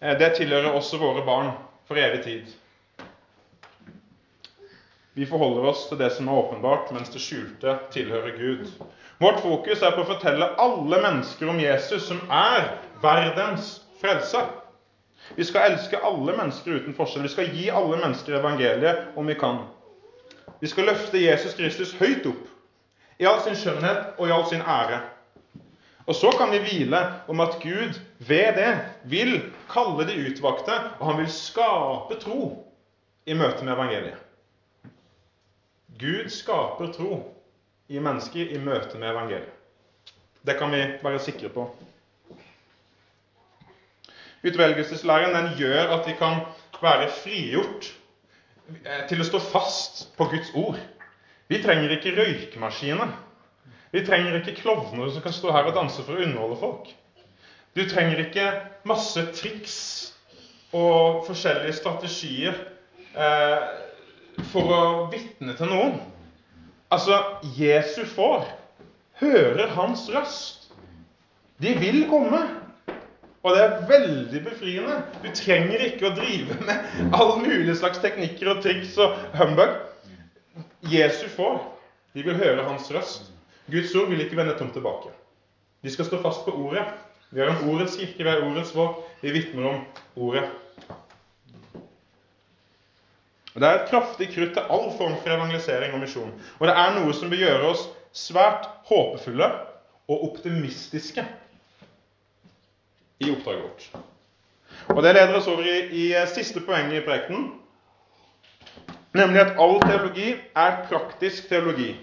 [0.00, 1.52] eh, det tilhører også våre barn
[1.86, 2.50] for evig tid.
[5.14, 8.68] Vi forholder oss til det som er åpenbart, mens det skjulte tilhører Gud.
[9.22, 12.68] Vårt fokus er på å fortelle alle mennesker om Jesus, som er
[13.02, 14.50] verdens frelser.
[15.34, 17.26] Vi skal elske alle mennesker uten forskjell.
[17.26, 19.66] Vi skal gi alle mennesker evangeliet om vi kan.
[20.60, 22.44] Vi skal løfte Jesus Kristus høyt opp,
[23.18, 25.00] i all sin skjønnhet og i all sin ære.
[26.08, 28.70] Og så kan vi hvile om at Gud ved det
[29.04, 29.34] vil
[29.68, 32.46] kalle de utvalgte, og han vil skape tro
[33.26, 34.16] i møte med evangeliet.
[36.00, 37.18] Gud skaper tro
[37.88, 39.54] i mennesker i møte med evangeliet.
[40.46, 41.66] Det kan vi være sikre på.
[44.46, 46.40] Utvelgelseslæren den gjør at vi kan
[46.82, 47.90] være frigjort
[49.08, 50.78] til å stå fast på Guds ord.
[51.48, 53.14] Vi trenger ikke røykemaskiner.
[53.92, 56.90] Vi trenger ikke klovner som kan stå her og danse for å underholde folk.
[57.76, 58.50] Du trenger ikke
[58.88, 59.78] masse triks
[60.76, 62.56] og forskjellige strategier
[63.16, 63.68] eh,
[64.52, 65.96] for å vitne til noen.
[66.92, 67.16] Altså,
[67.56, 68.44] Jesu får
[69.20, 70.68] hører hans røst.
[71.60, 72.40] De vil komme.
[73.46, 74.96] Og det er veldig befriende.
[75.22, 79.76] Du trenger ikke å drive med all mulig slags teknikker og triks og humbug.
[80.90, 81.60] Jesu får.
[82.16, 83.30] De vil høre hans røst.
[83.70, 85.12] Guds ord vil ikke vende tomt tilbake.
[85.84, 86.86] De skal stå fast på ordet.
[87.30, 89.04] Vi har en ordets kirke, vi har ordets våk.
[89.22, 89.82] Vi vitner om
[90.16, 90.48] ordet.
[93.58, 96.34] Det er et kraftig krutt til all form for evangelisering og misjon.
[96.58, 99.48] Og det er noe som bør gjøre oss svært håpefulle
[100.08, 101.24] og optimistiske
[103.18, 103.88] i oppdraget vårt.
[104.88, 107.48] Og Det leder oss over i, i eh, siste poeng i prekenen,
[109.16, 111.94] nemlig at all teologi er praktisk teologi.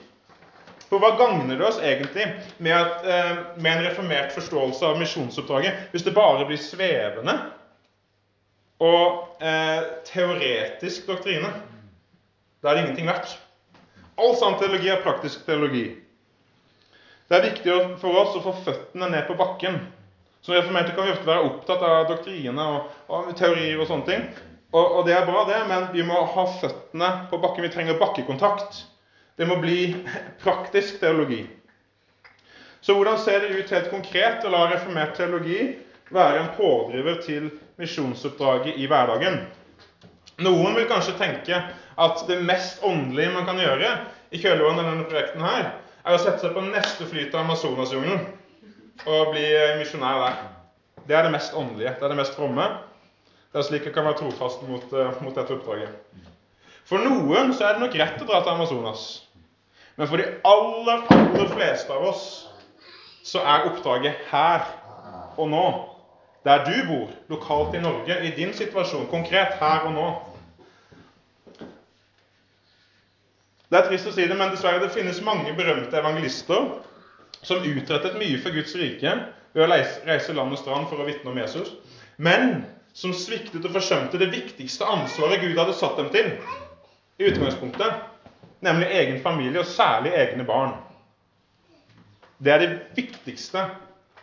[0.85, 2.27] For hva gagner det oss egentlig
[2.59, 7.37] med, at, eh, med en reformert forståelse av misjonsoppdraget hvis det bare blir svevende
[8.83, 11.49] og eh, teoretisk doktrine?
[12.61, 13.37] Da er det ingenting verdt.
[14.21, 15.87] All sann teologi er praktisk teologi.
[17.29, 19.79] Det er viktig for oss å få føttene ned på bakken
[20.45, 24.25] som reformerte kan vi ofte være opptatt av doktriner og, og, teorier og sånne ting.
[24.75, 27.65] Og, og, det er bra, det, men vi må ha føttene på bakken.
[27.65, 28.83] Vi trenger bakkekontakt.
[29.41, 29.95] Det må bli
[30.43, 31.39] praktisk teologi.
[32.77, 35.63] Så hvordan ser det ut helt konkret å la reformert teologi
[36.13, 37.49] være en pådriver til
[37.81, 39.41] misjonsoppdraget i hverdagen?
[40.45, 41.57] Noen vil kanskje tenke
[42.05, 43.95] at det mest åndelige man kan gjøre
[44.29, 45.69] i kjølvannet av denne projekten her,
[46.05, 48.27] er å sette seg på neste fly til Amazonasjungelen
[49.03, 49.45] og bli
[49.79, 50.43] misjonær der.
[51.07, 51.95] Det er det mest åndelige.
[51.99, 52.67] Det er det mest fromme.
[53.51, 56.23] Det er slik jeg kan være trofast mot, uh, mot dette oppdraget.
[56.85, 59.03] For noen så er det nok rett å dra til Amazonas.
[59.95, 62.25] Men for de aller, aller fleste av oss
[63.25, 64.65] så er oppdraget her
[65.37, 65.65] og nå.
[66.45, 70.09] Der du bor, lokalt i Norge, i din situasjon, konkret her og nå.
[73.71, 76.67] Det er trist å si det, men dessverre det finnes mange berømte evangelister
[77.45, 79.11] som utrettet mye for Guds rike
[79.55, 81.71] ved å reise land og strand for å vitne om Jesus.
[82.17, 82.63] Men
[82.95, 86.31] som sviktet og forsømte det viktigste ansvaret Gud hadde satt dem til
[87.19, 88.03] i utgangspunktet,
[88.65, 90.73] nemlig egen familie, og særlig egne barn.
[92.43, 93.61] Det er det viktigste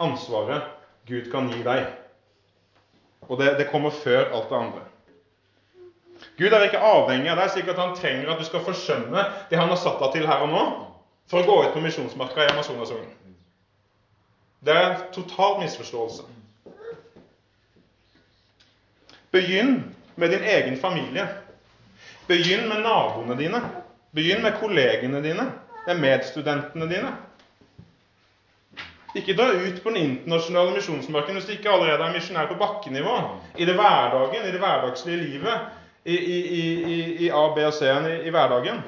[0.02, 0.72] ansvaret
[1.08, 1.86] Gud kan gi deg.
[3.28, 4.82] Og det, det kommer før alt det andre.
[6.38, 9.58] Gud er ikke avhengig av deg, slik at han trenger at du skal forsømme det
[9.58, 10.64] han har satt deg til her og nå,
[11.30, 13.10] for å gå ut på misjonsmarka i Amazonasungen.
[14.62, 16.22] Det er en total misforståelse.
[19.32, 19.80] Begynn
[20.14, 21.26] med din egen familie.
[22.28, 23.62] Begynn med naboene dine.
[24.12, 25.46] Begynn med kollegene dine,
[25.86, 27.14] med medstudentene dine.
[29.14, 33.16] Ikke dra ut på den internasjonale misjonsmarken hvis du ikke allerede er misjonær på bakkenivå.
[33.60, 35.66] I det hverdagen, i det hverdagslige livet.
[36.04, 38.80] I, i, i, i A, B og C-en i, hverdagen.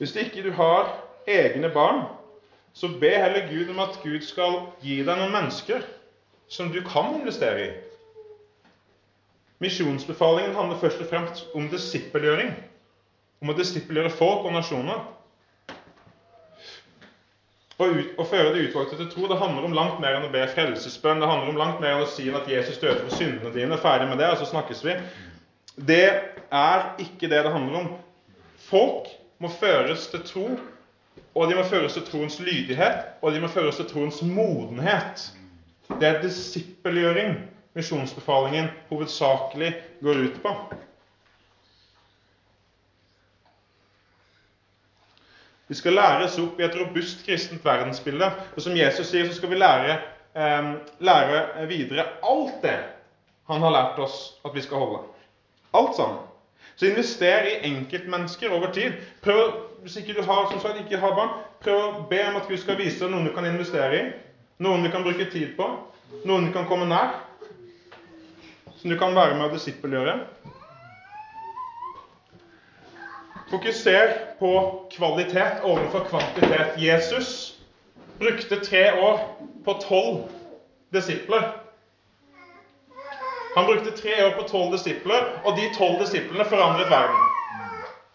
[0.00, 0.94] Hvis ikke du har
[1.28, 2.06] egne barn,
[2.72, 5.84] så be heller Gud om at Gud skal gi deg noen mennesker
[6.48, 7.70] som du kan investere i.
[9.60, 12.54] Misjonsbefalingen handler først og fremst om disippelgjøring.
[13.44, 15.04] Om å disippelgjøre folk og nasjoner.
[17.80, 21.20] Å, føre de utvalgte til tro det handler om langt mer enn å be frelsesbønn.
[21.20, 23.76] Det handler om langt mer enn å si at Jesus døde for syndene dine.
[23.84, 24.96] Ferdig med det, og så snakkes vi.
[25.76, 27.96] Det er ikke det det handler om.
[28.70, 30.46] Folk må føres til tro
[31.34, 35.30] og de må føres til troens lydighet, og de må føres til troens modenhet.
[35.88, 37.36] Det er disippelgjøring
[37.74, 40.54] misjonsbefalingen hovedsakelig går ut på.
[45.68, 48.26] Vi skal læres opp i et robust kristent verdensbilde.
[48.56, 50.00] Og som Jesus sier, så skal vi lære,
[50.34, 52.78] eh, lære videre alt det
[53.46, 55.04] han har lært oss at vi skal holde.
[55.74, 56.29] Alt sammen.
[56.80, 58.92] Så invester i enkeltmennesker over tid.
[59.22, 59.50] Prøv
[59.82, 62.56] hvis ikke du har, som sagt, ikke har barn, prøv å be om at Gud
[62.62, 64.06] skal vise deg noen du kan investere i.
[64.64, 65.66] Noen du kan bruke tid på.
[66.24, 67.18] Noen du kan komme nær.
[68.80, 70.16] Som du kan være med og disippelgjøre.
[73.52, 74.52] Fokuser på
[74.96, 76.80] kvalitet overfor kvantitet.
[76.80, 77.58] Jesus
[78.24, 79.20] brukte tre år
[79.68, 80.22] på tolv
[80.96, 81.50] disipler.
[83.56, 87.26] Han brukte tre år på tolv disipler, og de tolv disiplene forandret verden.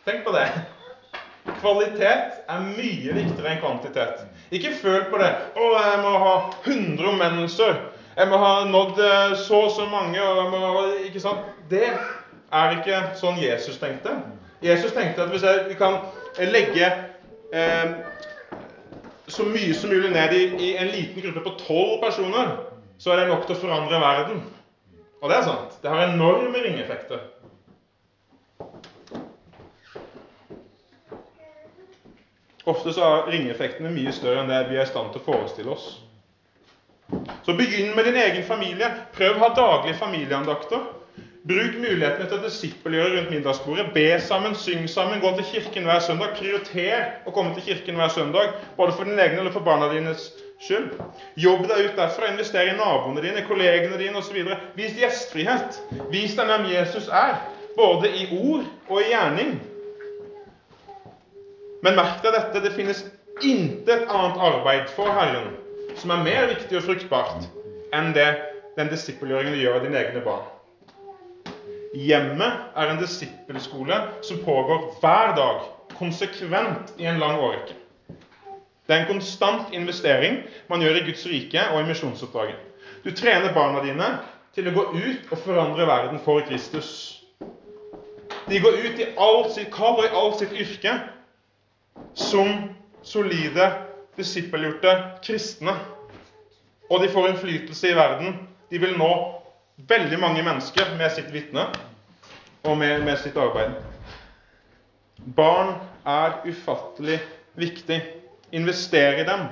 [0.08, 0.48] Tenk på det.
[1.60, 4.24] Kvalitet er mye viktigere enn kvantitet.
[4.52, 5.32] Ikke føl på det.
[5.56, 7.76] 'Å, jeg må ha 100 omvendelser.
[8.16, 10.22] Jeg må ha nådd eh, så og så mange.'
[11.06, 11.46] ikke sant?
[11.70, 11.90] Det
[12.52, 14.16] er ikke sånn Jesus tenkte.
[14.64, 16.00] Jesus tenkte at hvis jeg, kan
[16.40, 16.88] legge
[17.54, 17.98] eh,
[19.28, 22.56] så mye som mulig ned i, i en liten gruppe på tolv personer,
[22.98, 24.44] så er det nok til å forandre verden.
[25.26, 25.78] Og det er sant.
[25.82, 27.24] Det har enorme ringeffekter.
[32.70, 35.74] Ofte så er ringeffektene mye større enn det vi er i stand til å forestille
[35.74, 35.88] oss.
[37.42, 38.92] Så begynn med din egen familie.
[39.18, 40.86] Prøv å ha daglige familieandakter.
[41.46, 43.92] Bruk mulighetene til å disippelgjøre rundt middagsbordet.
[43.94, 46.32] Be sammen, syng sammen, gå til kirken hver søndag.
[46.40, 50.32] Prioriter å komme til kirken hver søndag, både for din egen eller for barna dines
[50.66, 50.96] skyld.
[51.38, 52.32] Jobb deg ut derfra.
[52.34, 54.40] Invester i naboene dine, kollegene dine osv.
[54.80, 55.78] Vis gjestfrihet.
[56.10, 57.38] Vis dem hvem Jesus er,
[57.78, 59.54] både i ord og i gjerning.
[61.86, 63.06] Men merk deg dette det finnes
[63.46, 65.52] intet annet arbeid for Herren
[66.00, 67.46] som er mer viktig og fruktbart
[67.96, 68.28] enn det
[68.76, 70.55] den disippelgjøringen du gjør av dine egne barn.
[71.96, 75.62] Hjemmet er en disippelskole som pågår hver dag,
[75.96, 77.78] konsekvent i en lang årrekke.
[78.86, 82.60] Det er en konstant investering man gjør i Guds rike og i misjonsoppdraget.
[83.06, 84.10] Du trener barna dine
[84.56, 86.92] til å gå ut og forandre verden for Kristus.
[88.46, 90.98] De går ut i alt sitt kall og i alt sitt yrke
[92.14, 92.52] som
[93.06, 93.72] solide,
[94.20, 94.94] disippelgjorte
[95.26, 95.74] kristne.
[96.92, 98.36] Og de får innflytelse i verden
[98.70, 99.10] De vil nå
[99.76, 101.68] veldig mange mennesker med sitt vitne
[102.66, 103.76] og med, med sitt arbeid.
[105.36, 107.20] Barn er ufattelig
[107.60, 108.00] viktig.
[108.56, 109.48] Invester i dem.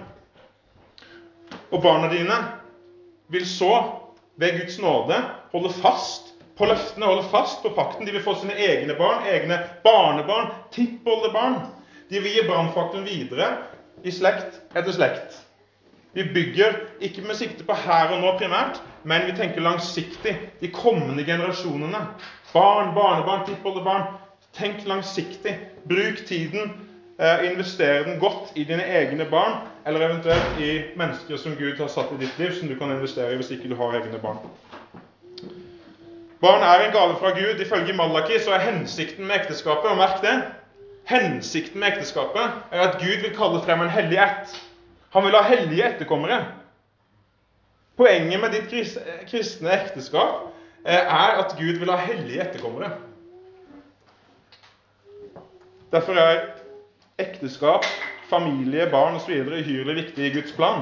[1.74, 2.38] Og barna dine
[3.34, 3.74] vil så,
[4.38, 5.18] ved Guds nåde,
[5.52, 8.06] holde fast på løftene, holde fast på pakten.
[8.06, 11.60] De vil få sine egne barn, egne barnebarn, tippoldebarn.
[12.10, 13.50] De vil gi brannfakkelen videre
[14.06, 15.38] i slekt etter slekt.
[16.14, 20.36] Vi bygger ikke med sikte på her og nå primært, men vi tenker langsiktig.
[20.60, 22.08] De kommende generasjonene.
[22.54, 24.04] Barn, barnebarn, tippoldebarn.
[24.56, 25.58] Tenk langsiktig.
[25.90, 26.74] Bruk tiden.
[27.20, 31.88] Eh, investere den godt i dine egne barn, eller eventuelt i mennesker som Gud har
[31.88, 34.42] satt i ditt liv, som du kan investere i hvis ikke du har egne barn.
[36.42, 37.62] Barn er en gave fra Gud.
[37.62, 40.34] Ifølge Malaki så er hensikten med ekteskapet og merk det,
[41.06, 44.58] hensikten med ekteskapet er at Gud vil kalle frem en hellig ett.
[45.14, 46.42] Han vil ha hellige etterkommere.
[47.98, 48.72] Poenget med ditt
[49.30, 50.48] kristne ekteskap
[50.86, 52.92] eh, er at Gud vil ha hellige etterkommere.
[55.94, 56.40] Derfor er
[57.22, 57.86] ekteskap,
[58.30, 59.30] familie, barn osv.
[59.32, 60.82] uhyrlig viktig i Guds plan.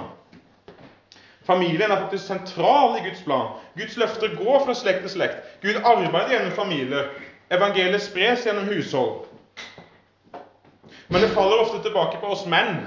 [1.44, 3.48] Familien er faktisk sentral i Guds plan.
[3.76, 5.44] Guds løfter går fra slekt til slekt.
[5.62, 7.10] Gud arbeider gjennom familier.
[7.52, 9.26] Evangeliet spres gjennom hushold.
[11.10, 12.86] Men det faller ofte tilbake på oss menn.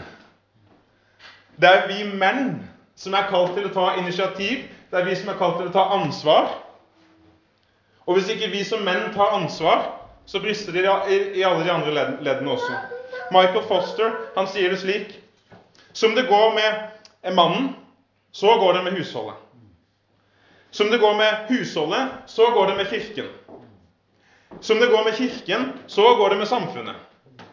[1.61, 2.55] Det er vi menn
[2.97, 4.65] som er kalt til å ta initiativ.
[4.91, 6.51] Det er vi som er kalt til å ta ansvar.
[8.05, 9.87] Og hvis ikke vi som menn tar ansvar,
[10.27, 10.85] så brister det
[11.37, 12.77] i alle de andre leddene også.
[13.33, 15.13] Michael Foster han sier det slik
[15.95, 17.69] Som det går med mannen
[18.35, 19.37] så går det med husholdet.
[20.75, 23.29] Som det går med husholdet, så går det med Kirken.
[24.61, 26.97] Som det går med Kirken, så går det med samfunnet.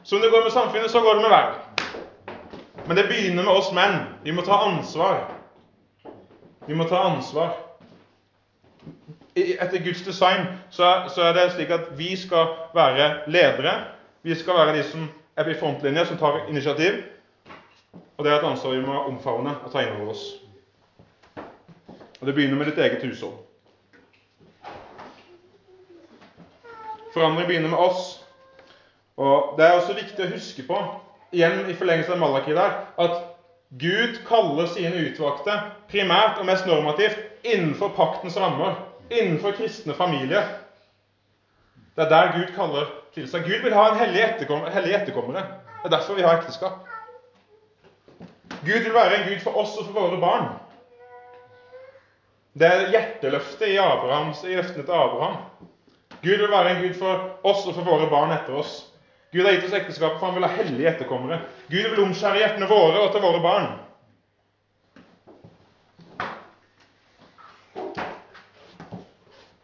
[0.04, 1.71] Som det går med samfunnet, så går det med verden.
[2.92, 4.02] Men det begynner med oss menn.
[4.24, 5.22] Vi må ta ansvar.
[6.68, 7.54] Vi må ta ansvar.
[9.32, 10.42] Etter Guds design
[10.76, 10.90] så,
[11.24, 13.78] er det slik at vi skal være ledere.
[14.28, 15.06] Vi skal være de som
[15.40, 16.98] er i frontlinja, som tar initiativ.
[18.18, 20.26] Og det er et ansvar vi må omfavne og ta inn over oss.
[22.20, 23.38] Og det begynner med ditt eget hushold.
[27.14, 28.20] Forandring begynner med oss.
[29.16, 30.82] Og Det er også viktig å huske på,
[31.32, 33.20] igjen i forlengelse av Malaki der, at
[33.80, 35.56] Gud kaller sine utvalgte
[35.92, 38.76] primært og mest normativt innenfor paktens rammer.
[39.12, 40.48] Innenfor kristne familier.
[41.96, 43.44] Det er der Gud kaller til seg.
[43.48, 45.44] Gud vil ha en hellig, etterkom hellig etterkommere.
[45.82, 46.88] Det er derfor vi har ekteskap.
[48.62, 50.52] Gud vil være en Gud for oss og for våre barn.
[52.54, 55.38] Det er hjerteløftet i, Abrahams, i løftene til Abraham.
[56.22, 58.91] Gud vil være en Gud for oss og for våre barn etter oss.
[59.32, 61.38] Gud har gitt oss ekteskapet, for han vil ha hellige etterkommere.
[61.72, 63.70] Gud vil omskjære hjertene våre og til våre barn.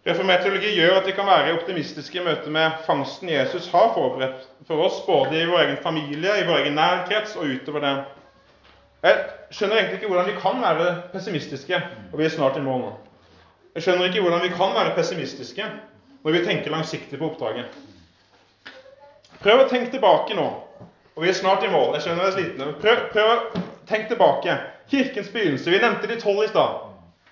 [0.08, 4.46] Reformert teologi gjør at vi kan være optimistiske i møte med fangsten Jesus har forberedt
[4.70, 7.92] for oss, både i vår egen familie, i vår egen nærkrets og utover det.
[9.04, 9.20] Jeg
[9.52, 11.82] skjønner egentlig ikke hvordan vi kan være pessimistiske,
[12.14, 12.96] og vi er snart i mål nå.
[13.76, 15.68] Jeg skjønner ikke hvordan vi kan være pessimistiske
[16.24, 17.76] når vi tenker langsiktig på oppdraget.
[19.42, 20.48] Prøv å tenke tilbake nå.
[21.16, 21.96] Og vi er snart i mål.
[21.98, 22.70] Jeg skjønner det er slitne.
[22.82, 24.58] Prøv, prøv å tenke tilbake.
[24.92, 25.72] Kirkens begynnelse.
[25.72, 26.84] Vi nevnte de tolv i stad.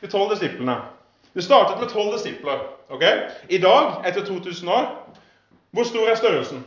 [0.02, 0.80] De tolv disiplene.
[1.36, 2.64] Det startet med tolv disipler.
[2.90, 3.30] Okay?
[3.50, 4.86] I dag, etter 2000 år,
[5.72, 6.66] hvor stor er størrelsen?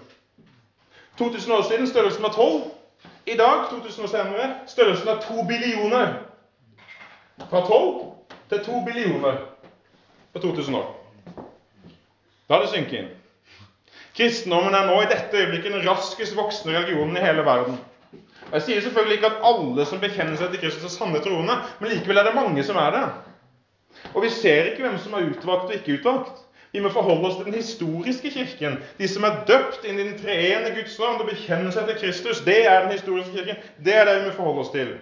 [1.19, 2.63] 2000 år siden størrelsen var tolv.
[3.27, 6.13] I dag, 2000 år senere, størrelsen er to billioner.
[7.51, 8.15] Fra 12
[8.49, 9.37] til to billioner
[10.33, 10.95] på 2000 år.
[12.49, 13.18] La det synke inn.
[14.19, 17.79] Kristendommen er nå i dette øyeblikket den raskest voksende religionen i hele verden.
[18.53, 21.93] Jeg sier selvfølgelig ikke at alle som bekjenner seg til Kristus, er sanne troende, men
[21.93, 23.05] likevel er det mange som er det.
[24.15, 26.41] Og vi ser ikke hvem som er utvalgt og ikke utvalgt.
[26.73, 28.81] Vi må forholde oss til den historiske kirken.
[28.99, 32.43] De som er døpt inn i den treende Guds navn og bekjenner seg til Kristus.
[32.45, 33.63] Det er den historiske kirken.
[33.85, 34.93] Det er det vi må forholde oss til.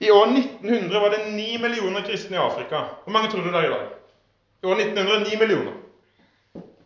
[0.00, 2.82] I år 1900 var det 9 millioner kristne i Afrika.
[3.04, 3.88] Hvor mange tror du det er i dag?
[4.62, 5.83] I år 1900 9 millioner.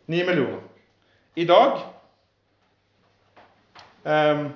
[0.08, 0.60] 9 millioner.
[1.34, 1.80] I dag
[4.04, 4.46] eh,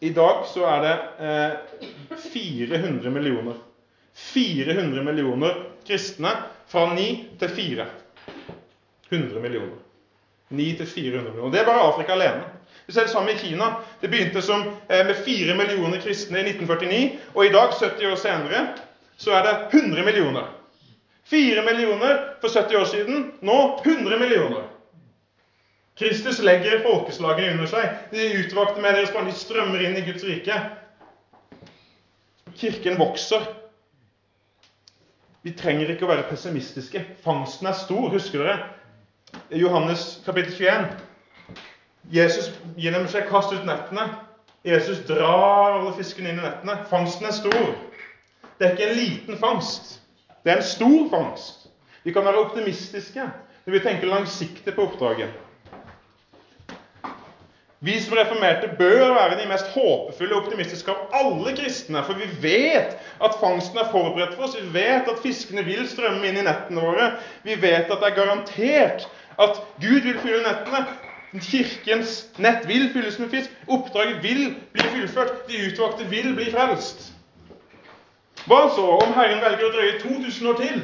[0.00, 0.94] I dag så er det
[1.26, 3.54] eh, 400 millioner.
[4.14, 6.32] 400 millioner kristne
[6.66, 7.06] fra 9
[7.38, 7.86] til 4.
[9.10, 9.78] 100 millioner.
[10.48, 11.52] 9 til 400 millioner.
[11.54, 12.42] Det er bare Afrika alene.
[12.86, 13.70] Vi ser det samme i Kina.
[14.00, 18.16] Det begynte som, eh, med 4 millioner kristne i 1949, og i dag, 70 år
[18.16, 18.66] senere,
[19.16, 20.50] så er det 100 millioner.
[21.24, 23.32] 4 millioner for 70 år siden.
[23.40, 24.71] Nå 100 millioner.
[25.98, 27.98] Kristus legger folkeslagene under seg.
[28.12, 30.56] De utvalgte med deres barn de strømmer inn i Guds rike.
[32.56, 33.44] Kirken vokser.
[35.42, 37.02] Vi trenger ikke å være pessimistiske.
[37.24, 38.08] Fangsten er stor.
[38.14, 38.56] Husker dere?
[39.58, 40.88] Johannes kapittel 21.
[42.12, 44.08] Jesus gir dem seg kast ut nettene.
[44.64, 46.78] Jesus drar alle fiskene inn i nettene.
[46.90, 47.72] Fangsten er stor.
[48.58, 49.96] Det er ikke en liten fangst.
[50.42, 51.66] Det er en stor fangst.
[52.02, 53.24] Vi kan være optimistiske
[53.64, 55.41] når vi tenker langsiktig på oppdraget.
[57.82, 62.04] Vi som reformerte bør være de mest håpefulle og optimistiske av alle kristne.
[62.06, 64.54] For vi vet at fangsten er forberedt for oss.
[64.54, 67.08] Vi vet at fiskene vil strømme inn i nettene våre.
[67.42, 69.08] Vi vet at det er garantert
[69.42, 70.84] at Gud vil fylle nettene.
[71.42, 73.50] Kirkens nett vil fylles med fisk.
[73.66, 75.46] Oppdraget vil bli fullført.
[75.50, 77.08] De utvalgte vil bli frelst.
[78.46, 80.82] Hva så om Herren velger å drøye 2000 år til?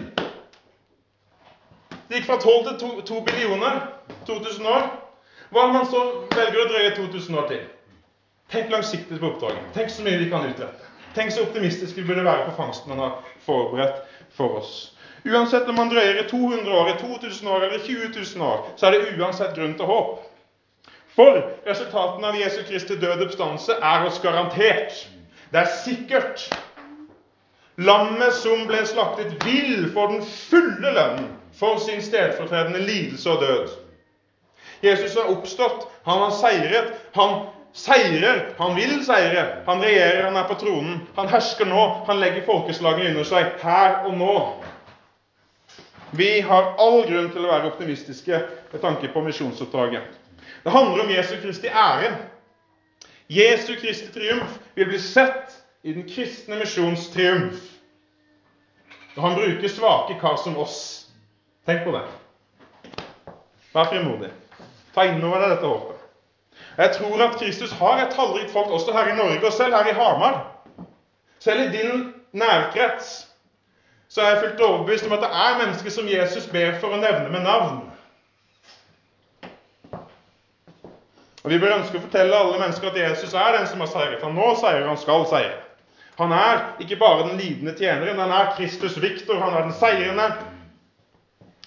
[2.09, 3.84] Det gikk fra 12 til 2, 2 billioner
[4.26, 4.88] 2000 år.
[5.51, 6.01] Hva om man så
[6.34, 7.64] velger å drøye 2000 år til?
[8.53, 9.64] Tenk langsiktig på oppdraget.
[9.74, 10.92] Tenk så mye vi kan utrette.
[11.16, 13.14] Tenk så optimistiske vi burde være på fangsten han har
[13.46, 14.03] forberedt
[14.36, 14.74] for oss.
[15.24, 18.86] Uansett om man drøyer i 200 år, i 2000 år eller 20 000 år, så
[18.86, 20.18] er det uansett grunn til håp.
[21.16, 25.01] For resultatene av Jesu Kristi døde oppstandelse er oss garantert.
[25.51, 26.44] Det er sikkert.
[27.78, 31.28] Lammet som ble slaktet, vil få den fulle lønnen
[31.59, 33.88] for sin stedfortredende lidelse og død.
[34.81, 35.89] Jesus har oppstått.
[36.03, 36.93] Han har seiret.
[37.12, 38.55] Han seirer.
[38.59, 39.62] Han vil seire.
[39.66, 41.01] Han regjerer, han er på tronen.
[41.16, 41.85] Han hersker nå.
[42.07, 44.35] Han legger folkeslagene under seg her og nå.
[46.11, 48.41] Vi har all grunn til å være optimistiske
[48.72, 50.07] med tanke på misjonsoppdraget.
[50.64, 52.14] Det handler om Jesu Kristi ære.
[53.29, 55.53] Jesu Kristi triumf vil bli sett
[55.85, 57.61] i den kristne misjons triumf.
[59.16, 60.81] Og han bruker svake kar som oss.
[61.68, 62.07] Tenk på det.
[63.74, 64.31] Vær frimodig.
[64.99, 65.99] Ta inn over deg dette håpet.
[66.78, 69.86] Jeg tror at Kristus har et tallrikt folk også her i Norge, og selv her
[69.86, 70.40] i Hamar.
[71.38, 73.28] Selv i din nærkrets
[74.09, 76.99] så er jeg fullt overbevist om at det er mennesker som Jesus ber for å
[76.99, 77.78] nevne med navn.
[81.44, 84.26] Og Vi bør ønske å fortelle alle mennesker at Jesus er den som har seiret.
[84.26, 85.55] Han nå seier, han skal seire.
[86.18, 90.32] Han er ikke bare den lidende tjeneren, han er Kristus Viktor, han er den seirende.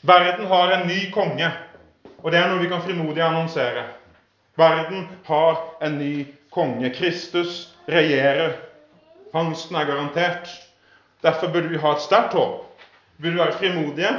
[0.03, 1.53] Verden har en ny konge.
[2.21, 3.85] Og det er noe vi kan frimodig annonsere.
[4.59, 6.91] Verden har en ny konge.
[6.93, 8.57] Kristus regjerer.
[9.31, 10.49] Fangsten er garantert.
[11.23, 12.67] Derfor burde vi ha et sterkt håp.
[13.17, 14.11] Vi burde være frimodige,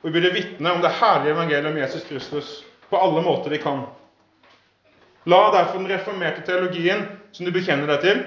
[0.00, 2.50] og vi burde vitne om det herlige evangeliet om Jesus Kristus
[2.90, 3.86] på alle måter vi kan.
[5.24, 8.22] La derfor den reformerte teologien som du bekjenner deg til,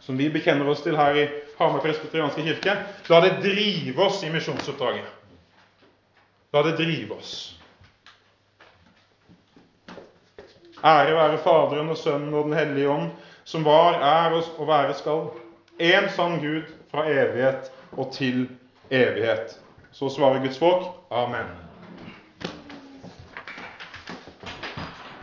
[0.00, 1.28] som vi bekjenner oss til her i
[1.58, 2.76] Hamar presbyterianske kirke,
[3.08, 5.06] la det drive oss i misjonsoppdraget.
[6.52, 7.34] La det drive oss.
[10.84, 13.10] Ære være Faderen og Sønnen og Den hellige ånd,
[13.44, 15.28] som var, er og være skal.
[15.78, 18.48] En sann Gud fra evighet og til
[18.90, 19.60] evighet.
[19.92, 20.82] Så svarer Guds folk.
[21.10, 21.61] Amen.